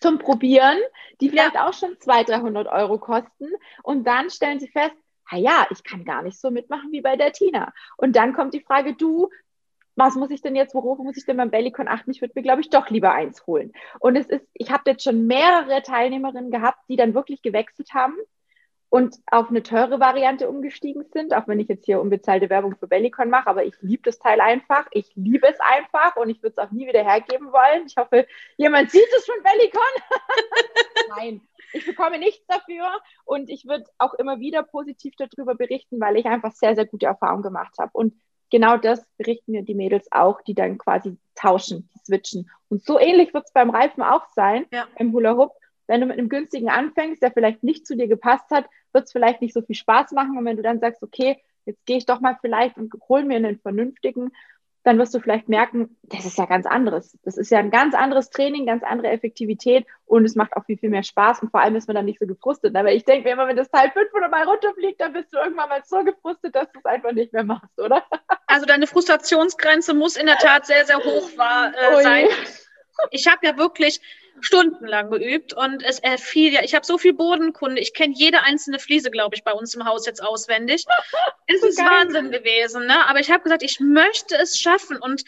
[0.00, 0.78] zum Probieren,
[1.20, 1.66] die vielleicht ja.
[1.66, 3.48] auch schon 200, 300 Euro kosten.
[3.82, 4.94] Und dann stellen sie fest,
[5.26, 7.72] ah ja, ich kann gar nicht so mitmachen wie bei der Tina.
[7.96, 9.30] Und dann kommt die Frage, du,
[9.96, 12.10] was muss ich denn jetzt, worauf muss ich denn beim Bellycon achten?
[12.10, 13.72] Ich würde mir, glaube ich, doch lieber eins holen.
[14.00, 18.16] Und es ist, ich habe jetzt schon mehrere Teilnehmerinnen gehabt, die dann wirklich gewechselt haben
[18.94, 22.86] und auf eine teure Variante umgestiegen sind, auch wenn ich jetzt hier unbezahlte Werbung für
[22.86, 24.86] Bellicon mache, aber ich liebe das Teil einfach.
[24.92, 27.86] Ich liebe es einfach und ich würde es auch nie wieder hergeben wollen.
[27.88, 28.26] Ich hoffe,
[28.56, 29.80] jemand sieht es von Bellicon.
[31.16, 31.40] Nein,
[31.72, 32.88] ich bekomme nichts dafür
[33.24, 37.06] und ich würde auch immer wieder positiv darüber berichten, weil ich einfach sehr, sehr gute
[37.06, 37.90] Erfahrungen gemacht habe.
[37.94, 38.14] Und
[38.54, 42.48] genau das berichten mir die Mädels auch, die dann quasi tauschen, die switchen.
[42.68, 44.86] Und so ähnlich wird es beim Reifen auch sein, ja.
[44.96, 45.50] beim Hula Hoop.
[45.88, 49.12] Wenn du mit einem günstigen anfängst, der vielleicht nicht zu dir gepasst hat, wird es
[49.12, 50.38] vielleicht nicht so viel Spaß machen.
[50.38, 51.36] Und wenn du dann sagst, okay,
[51.66, 54.30] jetzt gehe ich doch mal vielleicht und hol mir einen vernünftigen,
[54.84, 57.18] dann wirst du vielleicht merken, das ist ja ganz anderes.
[57.24, 60.76] Das ist ja ein ganz anderes Training, ganz andere Effektivität und es macht auch viel,
[60.76, 62.76] viel mehr Spaß und vor allem ist man dann nicht so gefrustet.
[62.76, 65.70] Aber ich denke mir immer, wenn das Teil 500 Mal runterfliegt, dann bist du irgendwann
[65.70, 68.04] mal so gefrustet, dass du es einfach nicht mehr machst, oder?
[68.46, 72.28] Also deine Frustrationsgrenze muss in der Tat sehr, sehr hoch war, äh, sein.
[73.10, 74.00] Ich habe ja wirklich,
[74.40, 78.78] stundenlang geübt und es fiel ja, ich habe so viel Bodenkunde, ich kenne jede einzelne
[78.78, 80.84] Fliese, glaube ich, bei uns im Haus jetzt auswendig.
[81.46, 81.86] es ist geil.
[81.86, 83.06] Wahnsinn gewesen, ne?
[83.08, 85.24] aber ich habe gesagt, ich möchte es schaffen und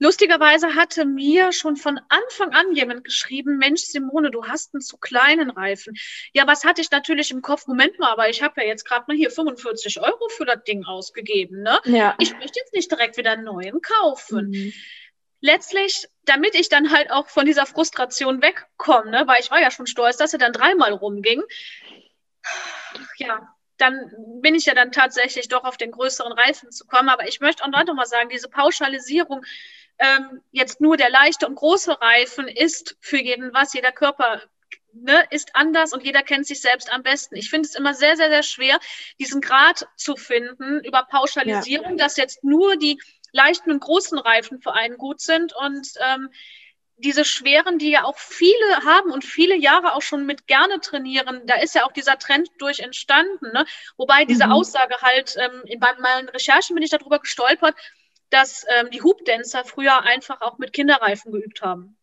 [0.00, 4.96] Lustigerweise hatte mir schon von Anfang an jemand geschrieben, Mensch, Simone, du hast einen zu
[4.96, 5.96] kleinen Reifen.
[6.32, 7.66] Ja, was hatte ich natürlich im Kopf?
[7.66, 10.84] Moment mal, aber ich habe ja jetzt gerade mal hier 45 Euro für das Ding
[10.84, 11.62] ausgegeben.
[11.62, 11.80] Ne?
[11.84, 12.14] Ja.
[12.20, 14.50] Ich möchte jetzt nicht direkt wieder einen neuen kaufen.
[14.50, 14.72] Mhm
[15.40, 19.70] letztlich, damit ich dann halt auch von dieser Frustration wegkomme, ne, weil ich war ja
[19.70, 21.42] schon stolz, dass er dann dreimal rumging.
[23.16, 24.10] Ja, dann
[24.40, 27.08] bin ich ja dann tatsächlich doch auf den größeren Reifen zu kommen.
[27.08, 29.44] Aber ich möchte auch noch mal sagen, diese Pauschalisierung,
[29.98, 34.42] ähm, jetzt nur der leichte und große Reifen ist für jeden was, jeder Körper
[34.92, 37.36] ne, ist anders und jeder kennt sich selbst am besten.
[37.36, 38.78] Ich finde es immer sehr, sehr, sehr schwer,
[39.18, 42.04] diesen Grad zu finden über Pauschalisierung, ja.
[42.04, 43.00] dass jetzt nur die
[43.32, 46.30] leichten und großen Reifen für einen gut sind und ähm,
[46.98, 51.42] diese schweren, die ja auch viele haben und viele Jahre auch schon mit gerne trainieren,
[51.46, 53.52] da ist ja auch dieser Trend durch entstanden.
[53.52, 53.64] Ne?
[53.96, 54.52] Wobei diese mhm.
[54.52, 57.76] Aussage halt, ähm, bei meinen Recherchen bin ich darüber gestolpert,
[58.30, 61.96] dass ähm, die Hoopdancer früher einfach auch mit Kinderreifen geübt haben.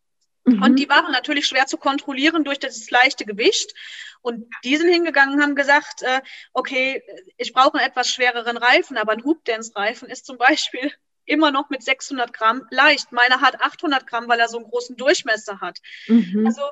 [0.44, 0.62] Mhm.
[0.62, 3.74] Und die waren natürlich schwer zu kontrollieren durch das leichte Gewicht.
[4.22, 6.20] Und die sind hingegangen und haben gesagt, äh,
[6.52, 7.02] okay,
[7.36, 10.92] ich brauche einen etwas schwereren Reifen, aber ein Hoopdance-Reifen ist zum Beispiel
[11.26, 13.12] immer noch mit 600 Gramm leicht.
[13.12, 15.80] Meiner hat 800 Gramm, weil er so einen großen Durchmesser hat.
[16.06, 16.44] Mhm.
[16.46, 16.62] Also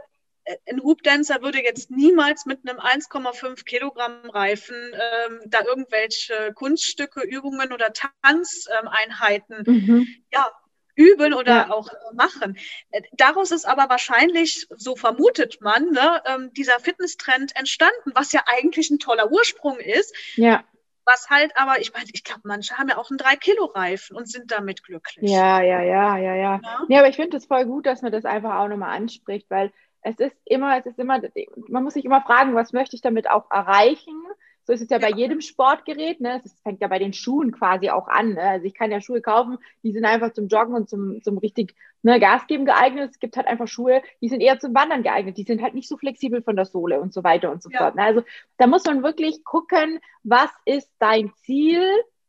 [0.44, 7.22] äh, ein Hoopdancer würde jetzt niemals mit einem 1,5 Kilogramm Reifen ähm, da irgendwelche Kunststücke,
[7.22, 10.08] Übungen oder Tanzeinheiten ähm, mhm.
[10.32, 10.50] ja,
[10.96, 11.70] üben oder ja.
[11.70, 12.56] auch äh, machen.
[12.90, 18.42] Äh, daraus ist aber wahrscheinlich, so vermutet man, ne, ähm, dieser Fitnesstrend entstanden, was ja
[18.46, 20.14] eigentlich ein toller Ursprung ist.
[20.36, 20.64] Ja.
[21.06, 24.50] Was halt aber, ich meine, ich glaube, manche haben ja auch einen 3-Kilo-Reifen und sind
[24.50, 25.30] damit glücklich.
[25.30, 26.60] Ja, ja, ja, ja, ja.
[26.62, 29.50] Ja, ja aber ich finde es voll gut, dass man das einfach auch nochmal anspricht,
[29.50, 31.20] weil es ist immer, es ist immer,
[31.68, 34.22] man muss sich immer fragen, was möchte ich damit auch erreichen?
[34.66, 35.08] So ist es ja, ja.
[35.08, 36.20] bei jedem Sportgerät.
[36.20, 36.40] Ne?
[36.44, 38.34] Es fängt ja bei den Schuhen quasi auch an.
[38.34, 38.42] Ne?
[38.42, 41.74] Also ich kann ja Schuhe kaufen, die sind einfach zum Joggen und zum, zum richtig
[42.02, 43.10] ne, Gas geben geeignet.
[43.10, 45.36] Es gibt halt einfach Schuhe, die sind eher zum Wandern geeignet.
[45.36, 47.78] Die sind halt nicht so flexibel von der Sohle und so weiter und so ja.
[47.78, 47.96] fort.
[47.96, 48.02] Ne?
[48.02, 48.22] Also
[48.56, 51.86] da muss man wirklich gucken, was ist dein Ziel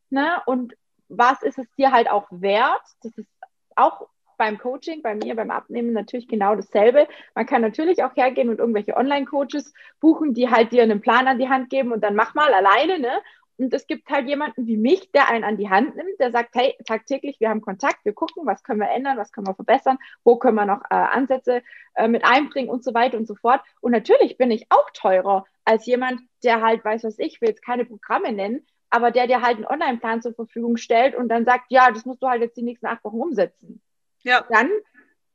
[0.10, 0.42] ne?
[0.46, 0.76] und
[1.08, 2.84] was ist es dir halt auch wert.
[3.02, 3.30] Das ist
[3.76, 7.08] auch beim Coaching, bei mir, beim Abnehmen natürlich genau dasselbe.
[7.34, 11.40] Man kann natürlich auch hergehen und irgendwelche Online-Coaches buchen, die halt dir einen Plan an
[11.40, 13.22] die Hand geben und dann mach mal alleine, ne?
[13.58, 16.56] Und es gibt halt jemanden wie mich, der einen an die Hand nimmt, der sagt,
[16.56, 19.98] hey, tagtäglich, wir haben Kontakt, wir gucken, was können wir ändern, was können wir verbessern,
[20.24, 21.62] wo können wir noch äh, Ansätze
[21.96, 23.62] äh, mit einbringen und so weiter und so fort.
[23.80, 27.64] Und natürlich bin ich auch teurer als jemand, der halt, weiß was ich, will jetzt
[27.64, 31.66] keine Programme nennen, aber der dir halt einen Online-Plan zur Verfügung stellt und dann sagt,
[31.70, 33.82] ja, das musst du halt jetzt die nächsten acht Wochen umsetzen
[34.26, 34.46] ja.
[34.50, 34.70] dann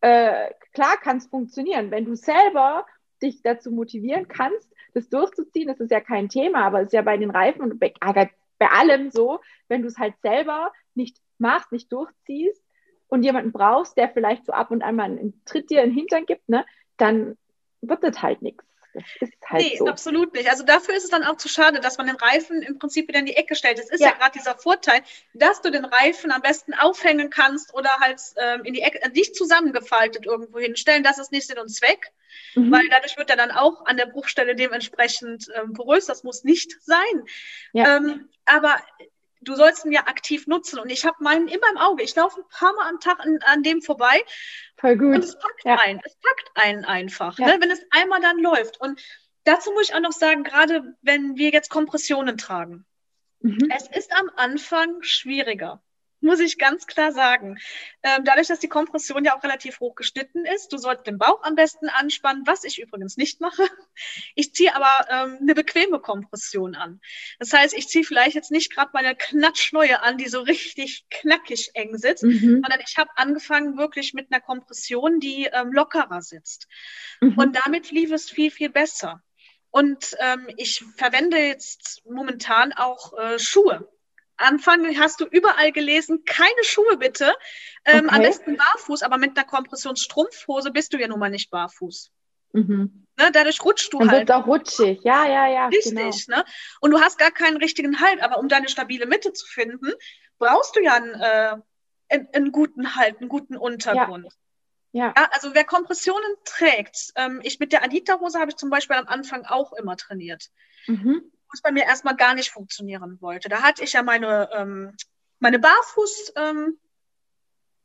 [0.01, 1.91] äh, klar kann es funktionieren.
[1.91, 2.87] Wenn du selber
[3.23, 7.03] dich dazu motivieren kannst, das durchzuziehen, das ist ja kein Thema, aber es ist ja
[7.03, 7.93] bei den Reifen und bei,
[8.59, 12.63] bei allem so, wenn du es halt selber nicht machst, nicht durchziehst
[13.09, 15.99] und jemanden brauchst, der vielleicht so ab und an mal einen Tritt dir in den
[15.99, 16.65] Hintern gibt, ne,
[16.97, 17.37] dann
[17.81, 18.65] wird das halt nichts.
[18.93, 19.87] Das ist halt nee, so.
[19.87, 20.51] absolut nicht.
[20.51, 23.21] Also dafür ist es dann auch zu schade, dass man den Reifen im Prinzip wieder
[23.21, 23.79] in die Ecke stellt.
[23.79, 25.01] Es ist ja, ja gerade dieser Vorteil,
[25.35, 29.09] dass du den Reifen am besten aufhängen kannst oder halt ähm, in die Ecke, äh,
[29.11, 31.05] nicht zusammengefaltet irgendwo hinstellen.
[31.05, 32.13] Das ist nicht Sinn und Zweck,
[32.55, 32.73] mhm.
[32.73, 36.07] weil dadurch wird er dann auch an der Bruchstelle dementsprechend ähm, porös.
[36.07, 37.25] Das muss nicht sein.
[37.73, 37.97] Ja.
[37.97, 38.77] Ähm, aber
[39.41, 40.79] du sollst ihn ja aktiv nutzen.
[40.79, 42.03] Und ich habe meinen immer im Auge.
[42.03, 44.23] Ich laufe ein paar Mal am Tag an, an dem vorbei.
[44.77, 45.15] Voll gut.
[45.17, 45.79] Und es packt ja.
[45.79, 46.01] einen.
[46.05, 47.47] Es packt einen einfach, ja.
[47.47, 48.81] ne, wenn es einmal dann läuft.
[48.81, 49.01] Und
[49.45, 52.87] dazu muss ich auch noch sagen, gerade wenn wir jetzt Kompressionen tragen.
[53.41, 53.71] Mhm.
[53.75, 55.83] Es ist am Anfang schwieriger.
[56.21, 57.59] Muss ich ganz klar sagen.
[58.03, 61.43] Ähm, dadurch, dass die Kompression ja auch relativ hoch geschnitten ist, du solltest den Bauch
[61.43, 63.63] am besten anspannen, was ich übrigens nicht mache.
[64.35, 67.01] Ich ziehe aber ähm, eine bequeme Kompression an.
[67.39, 71.71] Das heißt, ich ziehe vielleicht jetzt nicht gerade meine Knatschneue an, die so richtig knackig
[71.75, 72.63] eng sitzt, mhm.
[72.63, 76.67] sondern ich habe angefangen wirklich mit einer Kompression, die ähm, lockerer sitzt.
[77.21, 77.37] Mhm.
[77.37, 79.23] Und damit lief es viel, viel besser.
[79.71, 83.89] Und ähm, ich verwende jetzt momentan auch äh, Schuhe.
[84.41, 87.33] Anfang hast du überall gelesen, keine Schuhe bitte.
[87.85, 88.17] Ähm, okay.
[88.17, 92.11] Am besten barfuß, aber mit einer Kompressionsstrumpfhose bist du ja nun mal nicht barfuß.
[92.53, 93.07] Mhm.
[93.19, 94.29] Ne, dadurch rutschst du Dann halt.
[94.29, 95.67] Wird auch rutschig, ja, ja, ja.
[95.67, 96.39] Richtig, genau.
[96.39, 96.45] ne?
[96.81, 99.93] Und du hast gar keinen richtigen Halt, aber um deine stabile Mitte zu finden,
[100.39, 101.57] brauchst du ja einen, äh,
[102.09, 104.33] einen, einen guten Halt, einen guten Untergrund.
[104.93, 105.13] Ja.
[105.17, 105.29] ja.
[105.33, 109.45] also wer Kompressionen trägt, ähm, ich mit der Anita-Hose habe ich zum Beispiel am Anfang
[109.45, 110.51] auch immer trainiert.
[110.87, 113.49] Mhm was bei mir erstmal gar nicht funktionieren wollte.
[113.49, 114.97] Da hatte ich ja meine, ähm,
[115.39, 116.79] meine Barfuß, ähm,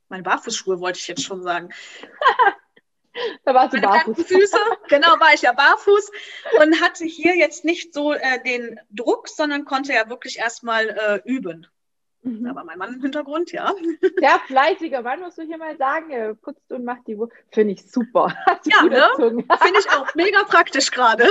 [0.10, 1.70] meine Barfußschuhe wollte ich jetzt schon sagen.
[3.46, 4.28] da warst du meine barfuß.
[4.28, 6.12] Füße, genau, war ich ja barfuß
[6.62, 11.22] und hatte hier jetzt nicht so äh, den Druck, sondern konnte ja wirklich erstmal äh,
[11.26, 11.68] üben.
[12.26, 12.48] Mhm.
[12.48, 13.72] Aber mein Mann im Hintergrund, ja.
[14.20, 16.10] Ja, fleißiger Mann, musst du hier mal sagen.
[16.10, 17.34] Er putzt und macht die Wurst.
[17.52, 18.34] Finde ich super.
[18.66, 19.08] Ja, ne?
[19.18, 21.28] Finde ich auch mega praktisch gerade.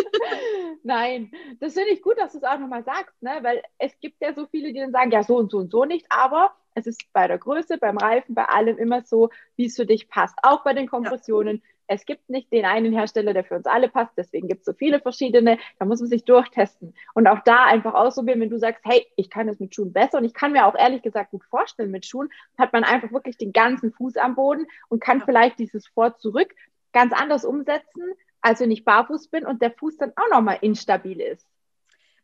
[0.82, 3.38] Nein, das finde ich gut, dass du es auch nochmal sagst, ne?
[3.40, 5.86] weil es gibt ja so viele, die dann sagen, ja, so und so und so
[5.86, 9.76] nicht, aber es ist bei der Größe, beim Reifen, bei allem immer so, wie es
[9.76, 10.36] für dich passt.
[10.42, 11.56] Auch bei den Kompressionen.
[11.56, 11.62] Ja.
[11.92, 14.72] Es gibt nicht den einen Hersteller, der für uns alle passt, deswegen gibt es so
[14.72, 15.58] viele verschiedene.
[15.80, 19.28] Da muss man sich durchtesten und auch da einfach ausprobieren, wenn du sagst, hey, ich
[19.28, 22.06] kann das mit Schuhen besser und ich kann mir auch ehrlich gesagt gut vorstellen, mit
[22.06, 26.54] Schuhen hat man einfach wirklich den ganzen Fuß am Boden und kann vielleicht dieses Vor-Zurück
[26.92, 31.20] ganz anders umsetzen, als wenn ich barfuß bin und der Fuß dann auch nochmal instabil
[31.20, 31.44] ist.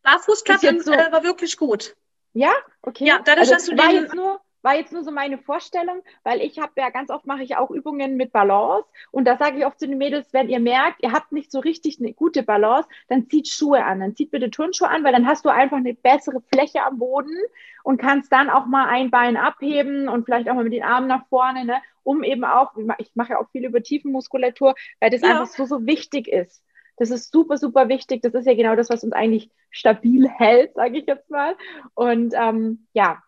[0.05, 1.97] Barfuß klappt so, äh, war wirklich gut.
[2.35, 2.53] Ja,
[2.83, 3.07] okay.
[3.07, 6.43] Ja, dadurch, also, dass du den, jetzt nur war jetzt nur so meine Vorstellung, weil
[6.43, 9.65] ich habe ja ganz oft mache ich auch Übungen mit Balance und da sage ich
[9.65, 12.89] oft zu den Mädels, wenn ihr merkt, ihr habt nicht so richtig eine gute Balance,
[13.09, 15.95] dann zieht Schuhe an, dann zieht bitte Turnschuhe an, weil dann hast du einfach eine
[15.95, 17.37] bessere Fläche am Boden
[17.85, 21.07] und kannst dann auch mal ein Bein abheben und vielleicht auch mal mit den Armen
[21.07, 25.23] nach vorne, ne, um eben auch, ich mache ja auch viel über Tiefenmuskulatur, weil das
[25.23, 25.31] ja.
[25.31, 26.65] einfach so, so wichtig ist.
[26.97, 28.23] Das ist super, super wichtig.
[28.23, 31.55] Das ist ja genau das, was uns eigentlich stabil hält, sage ich jetzt mal.
[31.95, 33.23] Und ähm, ja,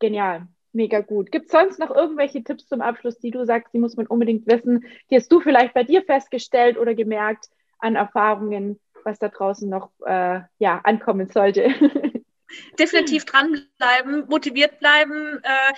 [0.00, 0.48] genial.
[0.74, 1.30] Mega gut.
[1.30, 4.46] Gibt es sonst noch irgendwelche Tipps zum Abschluss, die du sagst, die muss man unbedingt
[4.46, 4.84] wissen?
[5.08, 9.90] Die hast du vielleicht bei dir festgestellt oder gemerkt an Erfahrungen, was da draußen noch
[10.04, 11.68] äh, ja, ankommen sollte?
[12.78, 15.72] definitiv dranbleiben, motiviert bleiben, äh,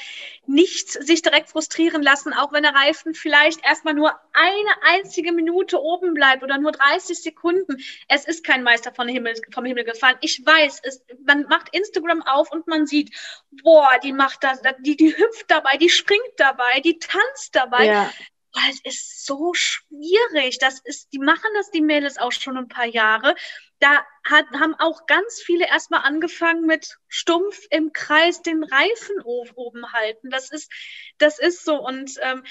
[0.46, 5.80] nicht sich direkt frustrieren lassen, auch wenn der Reifen vielleicht erstmal nur eine einzige Minute
[5.80, 7.76] oben bleibt oder nur 30 Sekunden.
[8.08, 10.16] Es ist kein Meister vom Himmel, vom Himmel gefallen.
[10.20, 13.14] Ich weiß, es, man macht Instagram auf und man sieht,
[13.62, 17.86] boah, die macht das, die, die hüpft dabei, die springt dabei, die tanzt dabei.
[17.86, 18.12] Ja
[18.56, 20.58] weil es ist so schwierig.
[20.58, 23.34] Das ist, die machen das, die Mädels auch schon ein paar Jahre
[23.78, 29.92] da hat, haben auch ganz viele erstmal angefangen mit stumpf im Kreis den Reifen oben
[29.92, 30.30] halten.
[30.30, 30.70] Das ist,
[31.18, 31.80] das ist so.
[31.80, 32.42] Und ähm,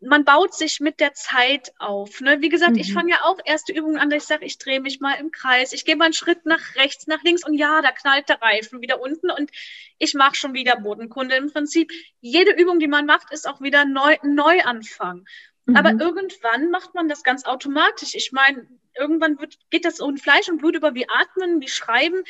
[0.00, 2.20] man baut sich mit der Zeit auf.
[2.20, 2.40] Ne?
[2.40, 2.78] Wie gesagt, mhm.
[2.78, 5.30] ich fange ja auch erste Übungen an, dass ich sage, ich drehe mich mal im
[5.30, 8.40] Kreis, ich gehe mal einen Schritt nach rechts, nach links und ja, da knallt der
[8.40, 9.50] Reifen wieder unten und
[9.98, 11.36] ich mache schon wieder Bodenkunde.
[11.36, 15.24] Im Prinzip, jede Übung, die man macht, ist auch wieder neu, Neuanfang.
[15.66, 15.76] Mhm.
[15.76, 18.14] Aber irgendwann macht man das ganz automatisch.
[18.14, 18.66] Ich meine,
[18.98, 22.24] irgendwann wird, geht das um Fleisch und Blut über wie Atmen, wie Schreiben.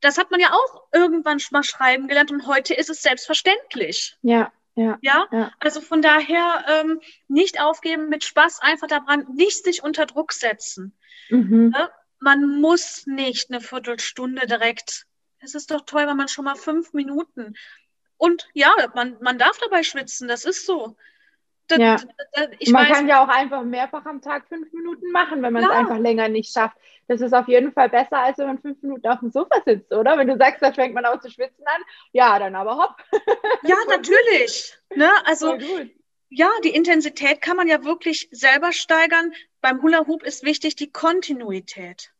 [0.00, 4.16] Das hat man ja auch irgendwann mal schreiben gelernt und heute ist es selbstverständlich.
[4.22, 4.52] Ja.
[4.78, 5.26] Ja, ja?
[5.32, 5.52] ja.
[5.58, 10.94] also von daher ähm, nicht aufgeben, mit Spaß einfach daran, nicht sich unter Druck setzen.
[11.30, 11.70] Mhm.
[11.70, 11.90] Ne?
[12.20, 15.06] Man muss nicht eine Viertelstunde direkt.
[15.38, 17.54] Es ist doch toll, wenn man schon mal fünf Minuten.
[18.18, 20.96] Und ja, man, man darf dabei schwitzen, das ist so.
[21.68, 21.96] Das, ja.
[22.32, 25.64] Das, man weiß, kann ja auch einfach mehrfach am Tag fünf Minuten machen, wenn man
[25.64, 26.76] es einfach länger nicht schafft.
[27.08, 29.92] Das ist auf jeden Fall besser, als wenn man fünf Minuten auf dem Sofa sitzt,
[29.92, 30.18] oder?
[30.18, 32.96] Wenn du sagst, da fängt man auch zu schwitzen an, ja, dann aber hopp.
[33.62, 34.76] Ja, natürlich.
[34.94, 35.10] Ne?
[35.24, 35.56] Also,
[36.28, 39.32] ja, die Intensität kann man ja wirklich selber steigern.
[39.60, 42.12] Beim Hula Hoop ist wichtig die Kontinuität.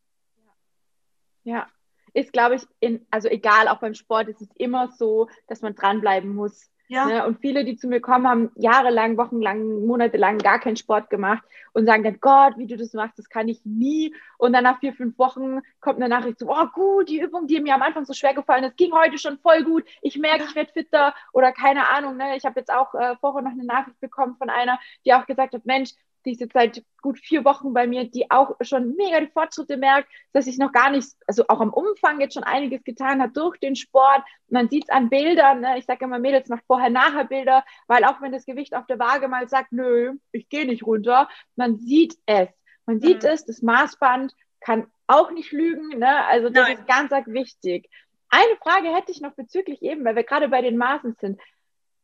[1.43, 1.67] Ja,
[2.13, 5.75] ist, glaube ich, in, also egal, auch beim Sport ist es immer so, dass man
[5.75, 6.69] dranbleiben muss.
[6.87, 7.05] Ja.
[7.05, 7.25] Ne?
[7.25, 11.85] Und viele, die zu mir kommen, haben jahrelang, wochenlang, monatelang gar keinen Sport gemacht und
[11.85, 14.15] sagen dann, Gott, wie du das machst, das kann ich nie.
[14.37, 17.59] Und dann nach vier, fünf Wochen kommt eine Nachricht so, oh gut, die Übung, die
[17.59, 19.83] mir am Anfang so schwer gefallen ist, ging heute schon voll gut.
[20.01, 22.17] Ich merke, ich werde fitter oder keine Ahnung.
[22.17, 22.37] Ne?
[22.37, 25.53] Ich habe jetzt auch äh, vorher noch eine Nachricht bekommen von einer, die auch gesagt
[25.53, 25.91] hat, Mensch,
[26.27, 29.77] die ist jetzt seit gut vier Wochen bei mir, die auch schon mega die Fortschritte
[29.77, 33.35] merkt, dass ich noch gar nicht, also auch am Umfang jetzt schon einiges getan hat
[33.37, 34.23] durch den Sport.
[34.49, 35.77] Man sieht es an Bildern, ne?
[35.77, 39.29] ich sage immer, Mädels macht vorher-nachher Bilder, weil auch wenn das Gewicht auf der Waage
[39.29, 42.49] mal sagt, nö, ich gehe nicht runter, man sieht es.
[42.85, 43.29] Man sieht mhm.
[43.29, 46.25] es, das Maßband kann auch nicht lügen, ne?
[46.25, 46.77] also das Nein.
[46.77, 47.89] ist ganz, ganz wichtig.
[48.29, 51.39] Eine Frage hätte ich noch bezüglich eben, weil wir gerade bei den Maßen sind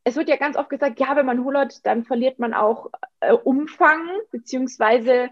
[0.03, 2.89] es wird ja ganz oft gesagt, ja, wenn man hullert, dann verliert man auch
[3.21, 5.29] äh, Umfang, beziehungsweise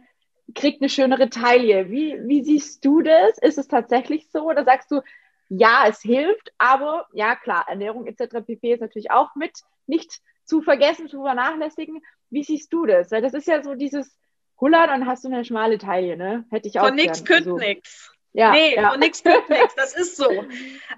[0.55, 1.89] kriegt eine schönere Taille.
[1.89, 3.37] Wie, wie siehst du das?
[3.37, 4.43] Ist es tatsächlich so?
[4.43, 5.01] Oder sagst du,
[5.49, 8.45] ja, es hilft, aber ja, klar, Ernährung etc.
[8.45, 8.73] pp.
[8.73, 9.51] ist natürlich auch mit
[9.85, 12.01] nicht zu vergessen, zu vernachlässigen.
[12.29, 13.11] Wie siehst du das?
[13.11, 14.17] Weil das ist ja so dieses
[14.59, 16.45] Huller, dann hast du eine schmale Taille, ne?
[16.49, 16.87] Hätte ich auch.
[16.87, 18.13] Von nichts könnt also, nix.
[18.31, 18.91] Ja, nee, ja.
[18.91, 19.75] von nichts könnt nix.
[19.75, 20.29] Das ist so.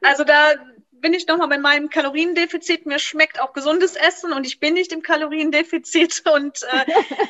[0.01, 0.53] Also da
[1.03, 2.85] bin ich nochmal bei meinem Kaloriendefizit.
[2.85, 6.23] Mir schmeckt auch gesundes Essen und ich bin nicht im Kaloriendefizit.
[6.33, 7.25] Und äh, äh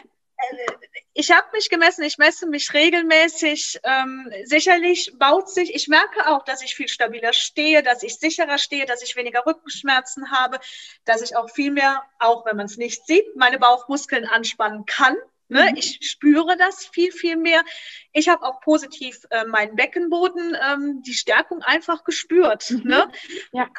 [1.16, 3.80] ich habe mich gemessen, ich messe mich regelmäßig.
[3.84, 8.60] Ähm, sicherlich baut sich, ich merke auch, dass ich viel stabiler stehe, dass ich sicherer
[8.60, 10.60] stehe, dass ich weniger Rückenschmerzen habe,
[11.06, 15.16] dass ich auch viel mehr, auch wenn man es nicht sieht, meine Bauchmuskeln anspannen kann.
[15.48, 15.70] Ne?
[15.72, 15.78] Mhm.
[15.78, 17.64] Ich spüre das viel, viel mehr.
[18.12, 22.72] Ich habe auch positiv äh, meinen Beckenboden, ähm, die Stärkung einfach gespürt.
[22.72, 22.84] Mhm.
[22.84, 23.12] Ne?
[23.52, 23.70] Ja.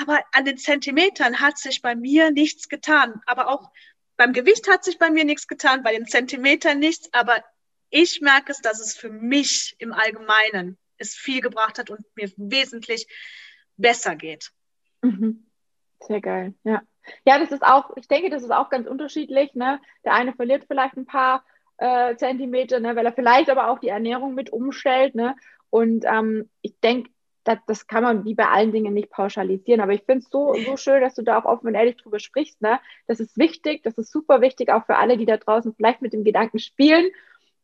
[0.00, 3.20] Aber an den Zentimetern hat sich bei mir nichts getan.
[3.26, 3.70] Aber auch
[4.16, 7.12] beim Gewicht hat sich bei mir nichts getan, bei den Zentimetern nichts.
[7.12, 7.42] Aber
[7.90, 12.30] ich merke es, dass es für mich im Allgemeinen es viel gebracht hat und mir
[12.36, 13.08] wesentlich
[13.76, 14.52] besser geht.
[15.02, 15.50] Mhm.
[16.06, 16.82] Sehr geil, ja.
[17.24, 19.54] Ja, das ist auch, ich denke, das ist auch ganz unterschiedlich.
[19.54, 19.80] Ne?
[20.04, 21.44] Der eine verliert vielleicht ein paar
[21.78, 25.14] äh, Zentimeter, ne, weil er vielleicht aber auch die Ernährung mit umstellt.
[25.14, 25.34] Ne?
[25.70, 27.10] Und ähm, ich denke,
[27.44, 29.80] das, das kann man wie bei allen Dingen nicht pauschalisieren.
[29.80, 32.18] Aber ich finde es so, so schön, dass du da auch offen und ehrlich drüber
[32.18, 32.60] sprichst.
[32.60, 32.78] Ne?
[33.06, 36.12] Das ist wichtig, das ist super wichtig, auch für alle, die da draußen vielleicht mit
[36.12, 37.10] dem Gedanken spielen.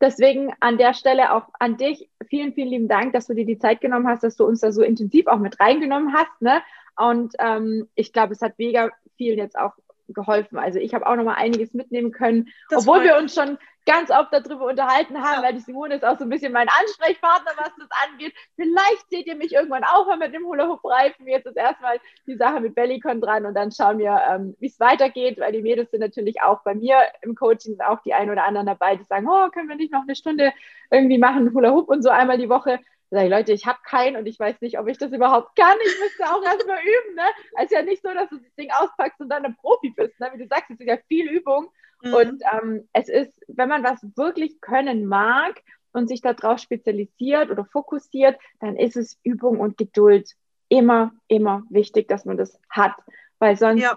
[0.01, 3.59] Deswegen an der Stelle auch an dich vielen, vielen lieben Dank, dass du dir die
[3.59, 6.41] Zeit genommen hast, dass du uns da so intensiv auch mit reingenommen hast.
[6.41, 6.63] Ne?
[6.97, 9.73] Und ähm, ich glaube, es hat mega vielen jetzt auch
[10.09, 10.59] geholfen.
[10.59, 14.11] Also ich habe auch noch mal einiges mitnehmen können, das obwohl wir uns schon ganz
[14.11, 15.43] oft darüber unterhalten haben, ja.
[15.45, 18.35] weil die Simone ist auch so ein bisschen mein Ansprechpartner, was das angeht.
[18.57, 21.27] Vielleicht seht ihr mich irgendwann auch mal mit dem Hula-Hoop-Reifen.
[21.29, 24.81] Jetzt ist erstmal die Sache mit Bellycon dran und dann schauen wir, ähm, wie es
[24.81, 28.45] weitergeht, weil die Mädels sind natürlich auch bei mir im Coaching auch die ein oder
[28.45, 30.53] anderen dabei, die sagen, oh, können wir nicht noch eine Stunde
[30.91, 32.81] irgendwie machen, Hula-Hoop und so einmal die Woche.
[33.11, 35.57] Da sage ich, Leute, ich habe keinen und ich weiß nicht, ob ich das überhaupt
[35.57, 35.77] kann.
[35.85, 37.15] Ich müsste auch erstmal üben.
[37.15, 37.23] Ne?
[37.57, 40.19] Es ist ja nicht so, dass du das Ding auspackst und dann ein Profi bist.
[40.19, 40.31] Ne?
[40.35, 41.69] Wie du sagst, es ist ja viel Übung.
[42.03, 42.15] Mhm.
[42.15, 47.65] Und ähm, es ist, wenn man was wirklich können mag und sich darauf spezialisiert oder
[47.65, 50.33] fokussiert, dann ist es Übung und Geduld
[50.69, 52.95] immer, immer wichtig, dass man das hat.
[53.39, 53.97] Weil sonst ja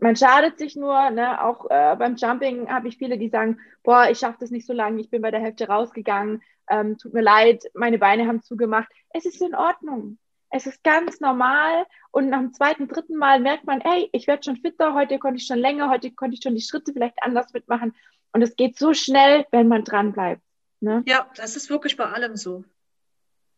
[0.00, 1.42] man schadet sich nur, ne?
[1.42, 4.72] auch äh, beim Jumping habe ich viele, die sagen, boah, ich schaffe das nicht so
[4.72, 8.88] lange, ich bin bei der Hälfte rausgegangen, ähm, tut mir leid, meine Beine haben zugemacht.
[9.12, 10.18] Es ist in Ordnung.
[10.50, 14.42] Es ist ganz normal und nach dem zweiten, dritten Mal merkt man, ey, ich werde
[14.42, 17.52] schon fitter, heute konnte ich schon länger, heute konnte ich schon die Schritte vielleicht anders
[17.52, 17.94] mitmachen
[18.32, 20.42] und es geht so schnell, wenn man dran bleibt.
[20.80, 21.04] Ne?
[21.06, 22.64] Ja, das ist wirklich bei allem so.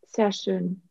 [0.05, 0.83] Sehr schön.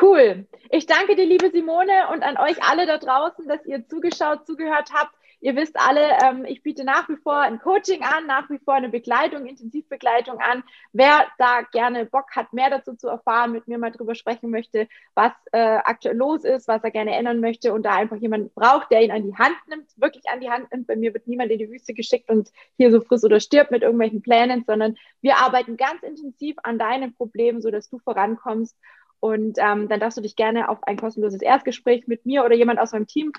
[0.00, 0.46] Cool.
[0.70, 4.90] Ich danke dir, liebe Simone, und an euch alle da draußen, dass ihr zugeschaut, zugehört
[4.94, 5.14] habt.
[5.42, 8.74] Ihr wisst alle, ähm, ich biete nach wie vor ein Coaching an, nach wie vor
[8.74, 10.62] eine Begleitung, Intensivbegleitung an.
[10.92, 14.86] Wer da gerne Bock hat, mehr dazu zu erfahren, mit mir mal drüber sprechen möchte,
[15.14, 18.90] was äh, aktuell los ist, was er gerne ändern möchte und da einfach jemanden braucht,
[18.90, 20.86] der ihn an die Hand nimmt, wirklich an die Hand nimmt.
[20.86, 23.82] Bei mir wird niemand in die Wüste geschickt und hier so friss oder stirbt mit
[23.82, 28.76] irgendwelchen Plänen, sondern wir arbeiten ganz intensiv an deinen Problemen, sodass du vorankommst
[29.20, 32.80] und ähm, dann darfst du dich gerne auf ein kostenloses Erstgespräch mit mir oder jemand
[32.80, 33.32] aus meinem Team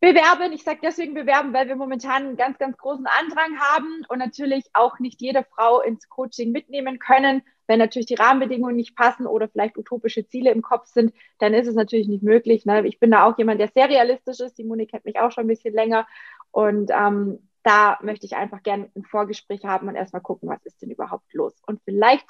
[0.00, 0.52] bewerben.
[0.52, 4.64] Ich sage deswegen bewerben, weil wir momentan einen ganz, ganz großen Andrang haben und natürlich
[4.72, 7.42] auch nicht jede Frau ins Coaching mitnehmen können.
[7.66, 11.68] Wenn natürlich die Rahmenbedingungen nicht passen oder vielleicht utopische Ziele im Kopf sind, dann ist
[11.68, 12.64] es natürlich nicht möglich.
[12.64, 12.86] Ne?
[12.86, 14.56] Ich bin da auch jemand, der sehr realistisch ist.
[14.56, 16.06] Simone kennt mich auch schon ein bisschen länger.
[16.50, 20.80] Und ähm, da möchte ich einfach gerne ein Vorgespräch haben und erstmal gucken, was ist
[20.80, 21.54] denn überhaupt los.
[21.66, 22.26] Und vielleicht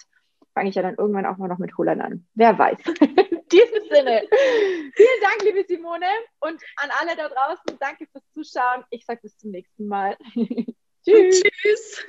[0.55, 2.27] fange ich ja dann irgendwann auch mal noch mit Hullern an.
[2.35, 2.79] Wer weiß.
[3.01, 4.23] In diesem Sinne,
[4.95, 6.07] vielen Dank, liebe Simone.
[6.41, 8.85] Und an alle da draußen, danke fürs Zuschauen.
[8.91, 10.17] Ich sage bis zum nächsten Mal.
[11.05, 11.43] Tschüss.
[11.43, 12.07] Tschüss.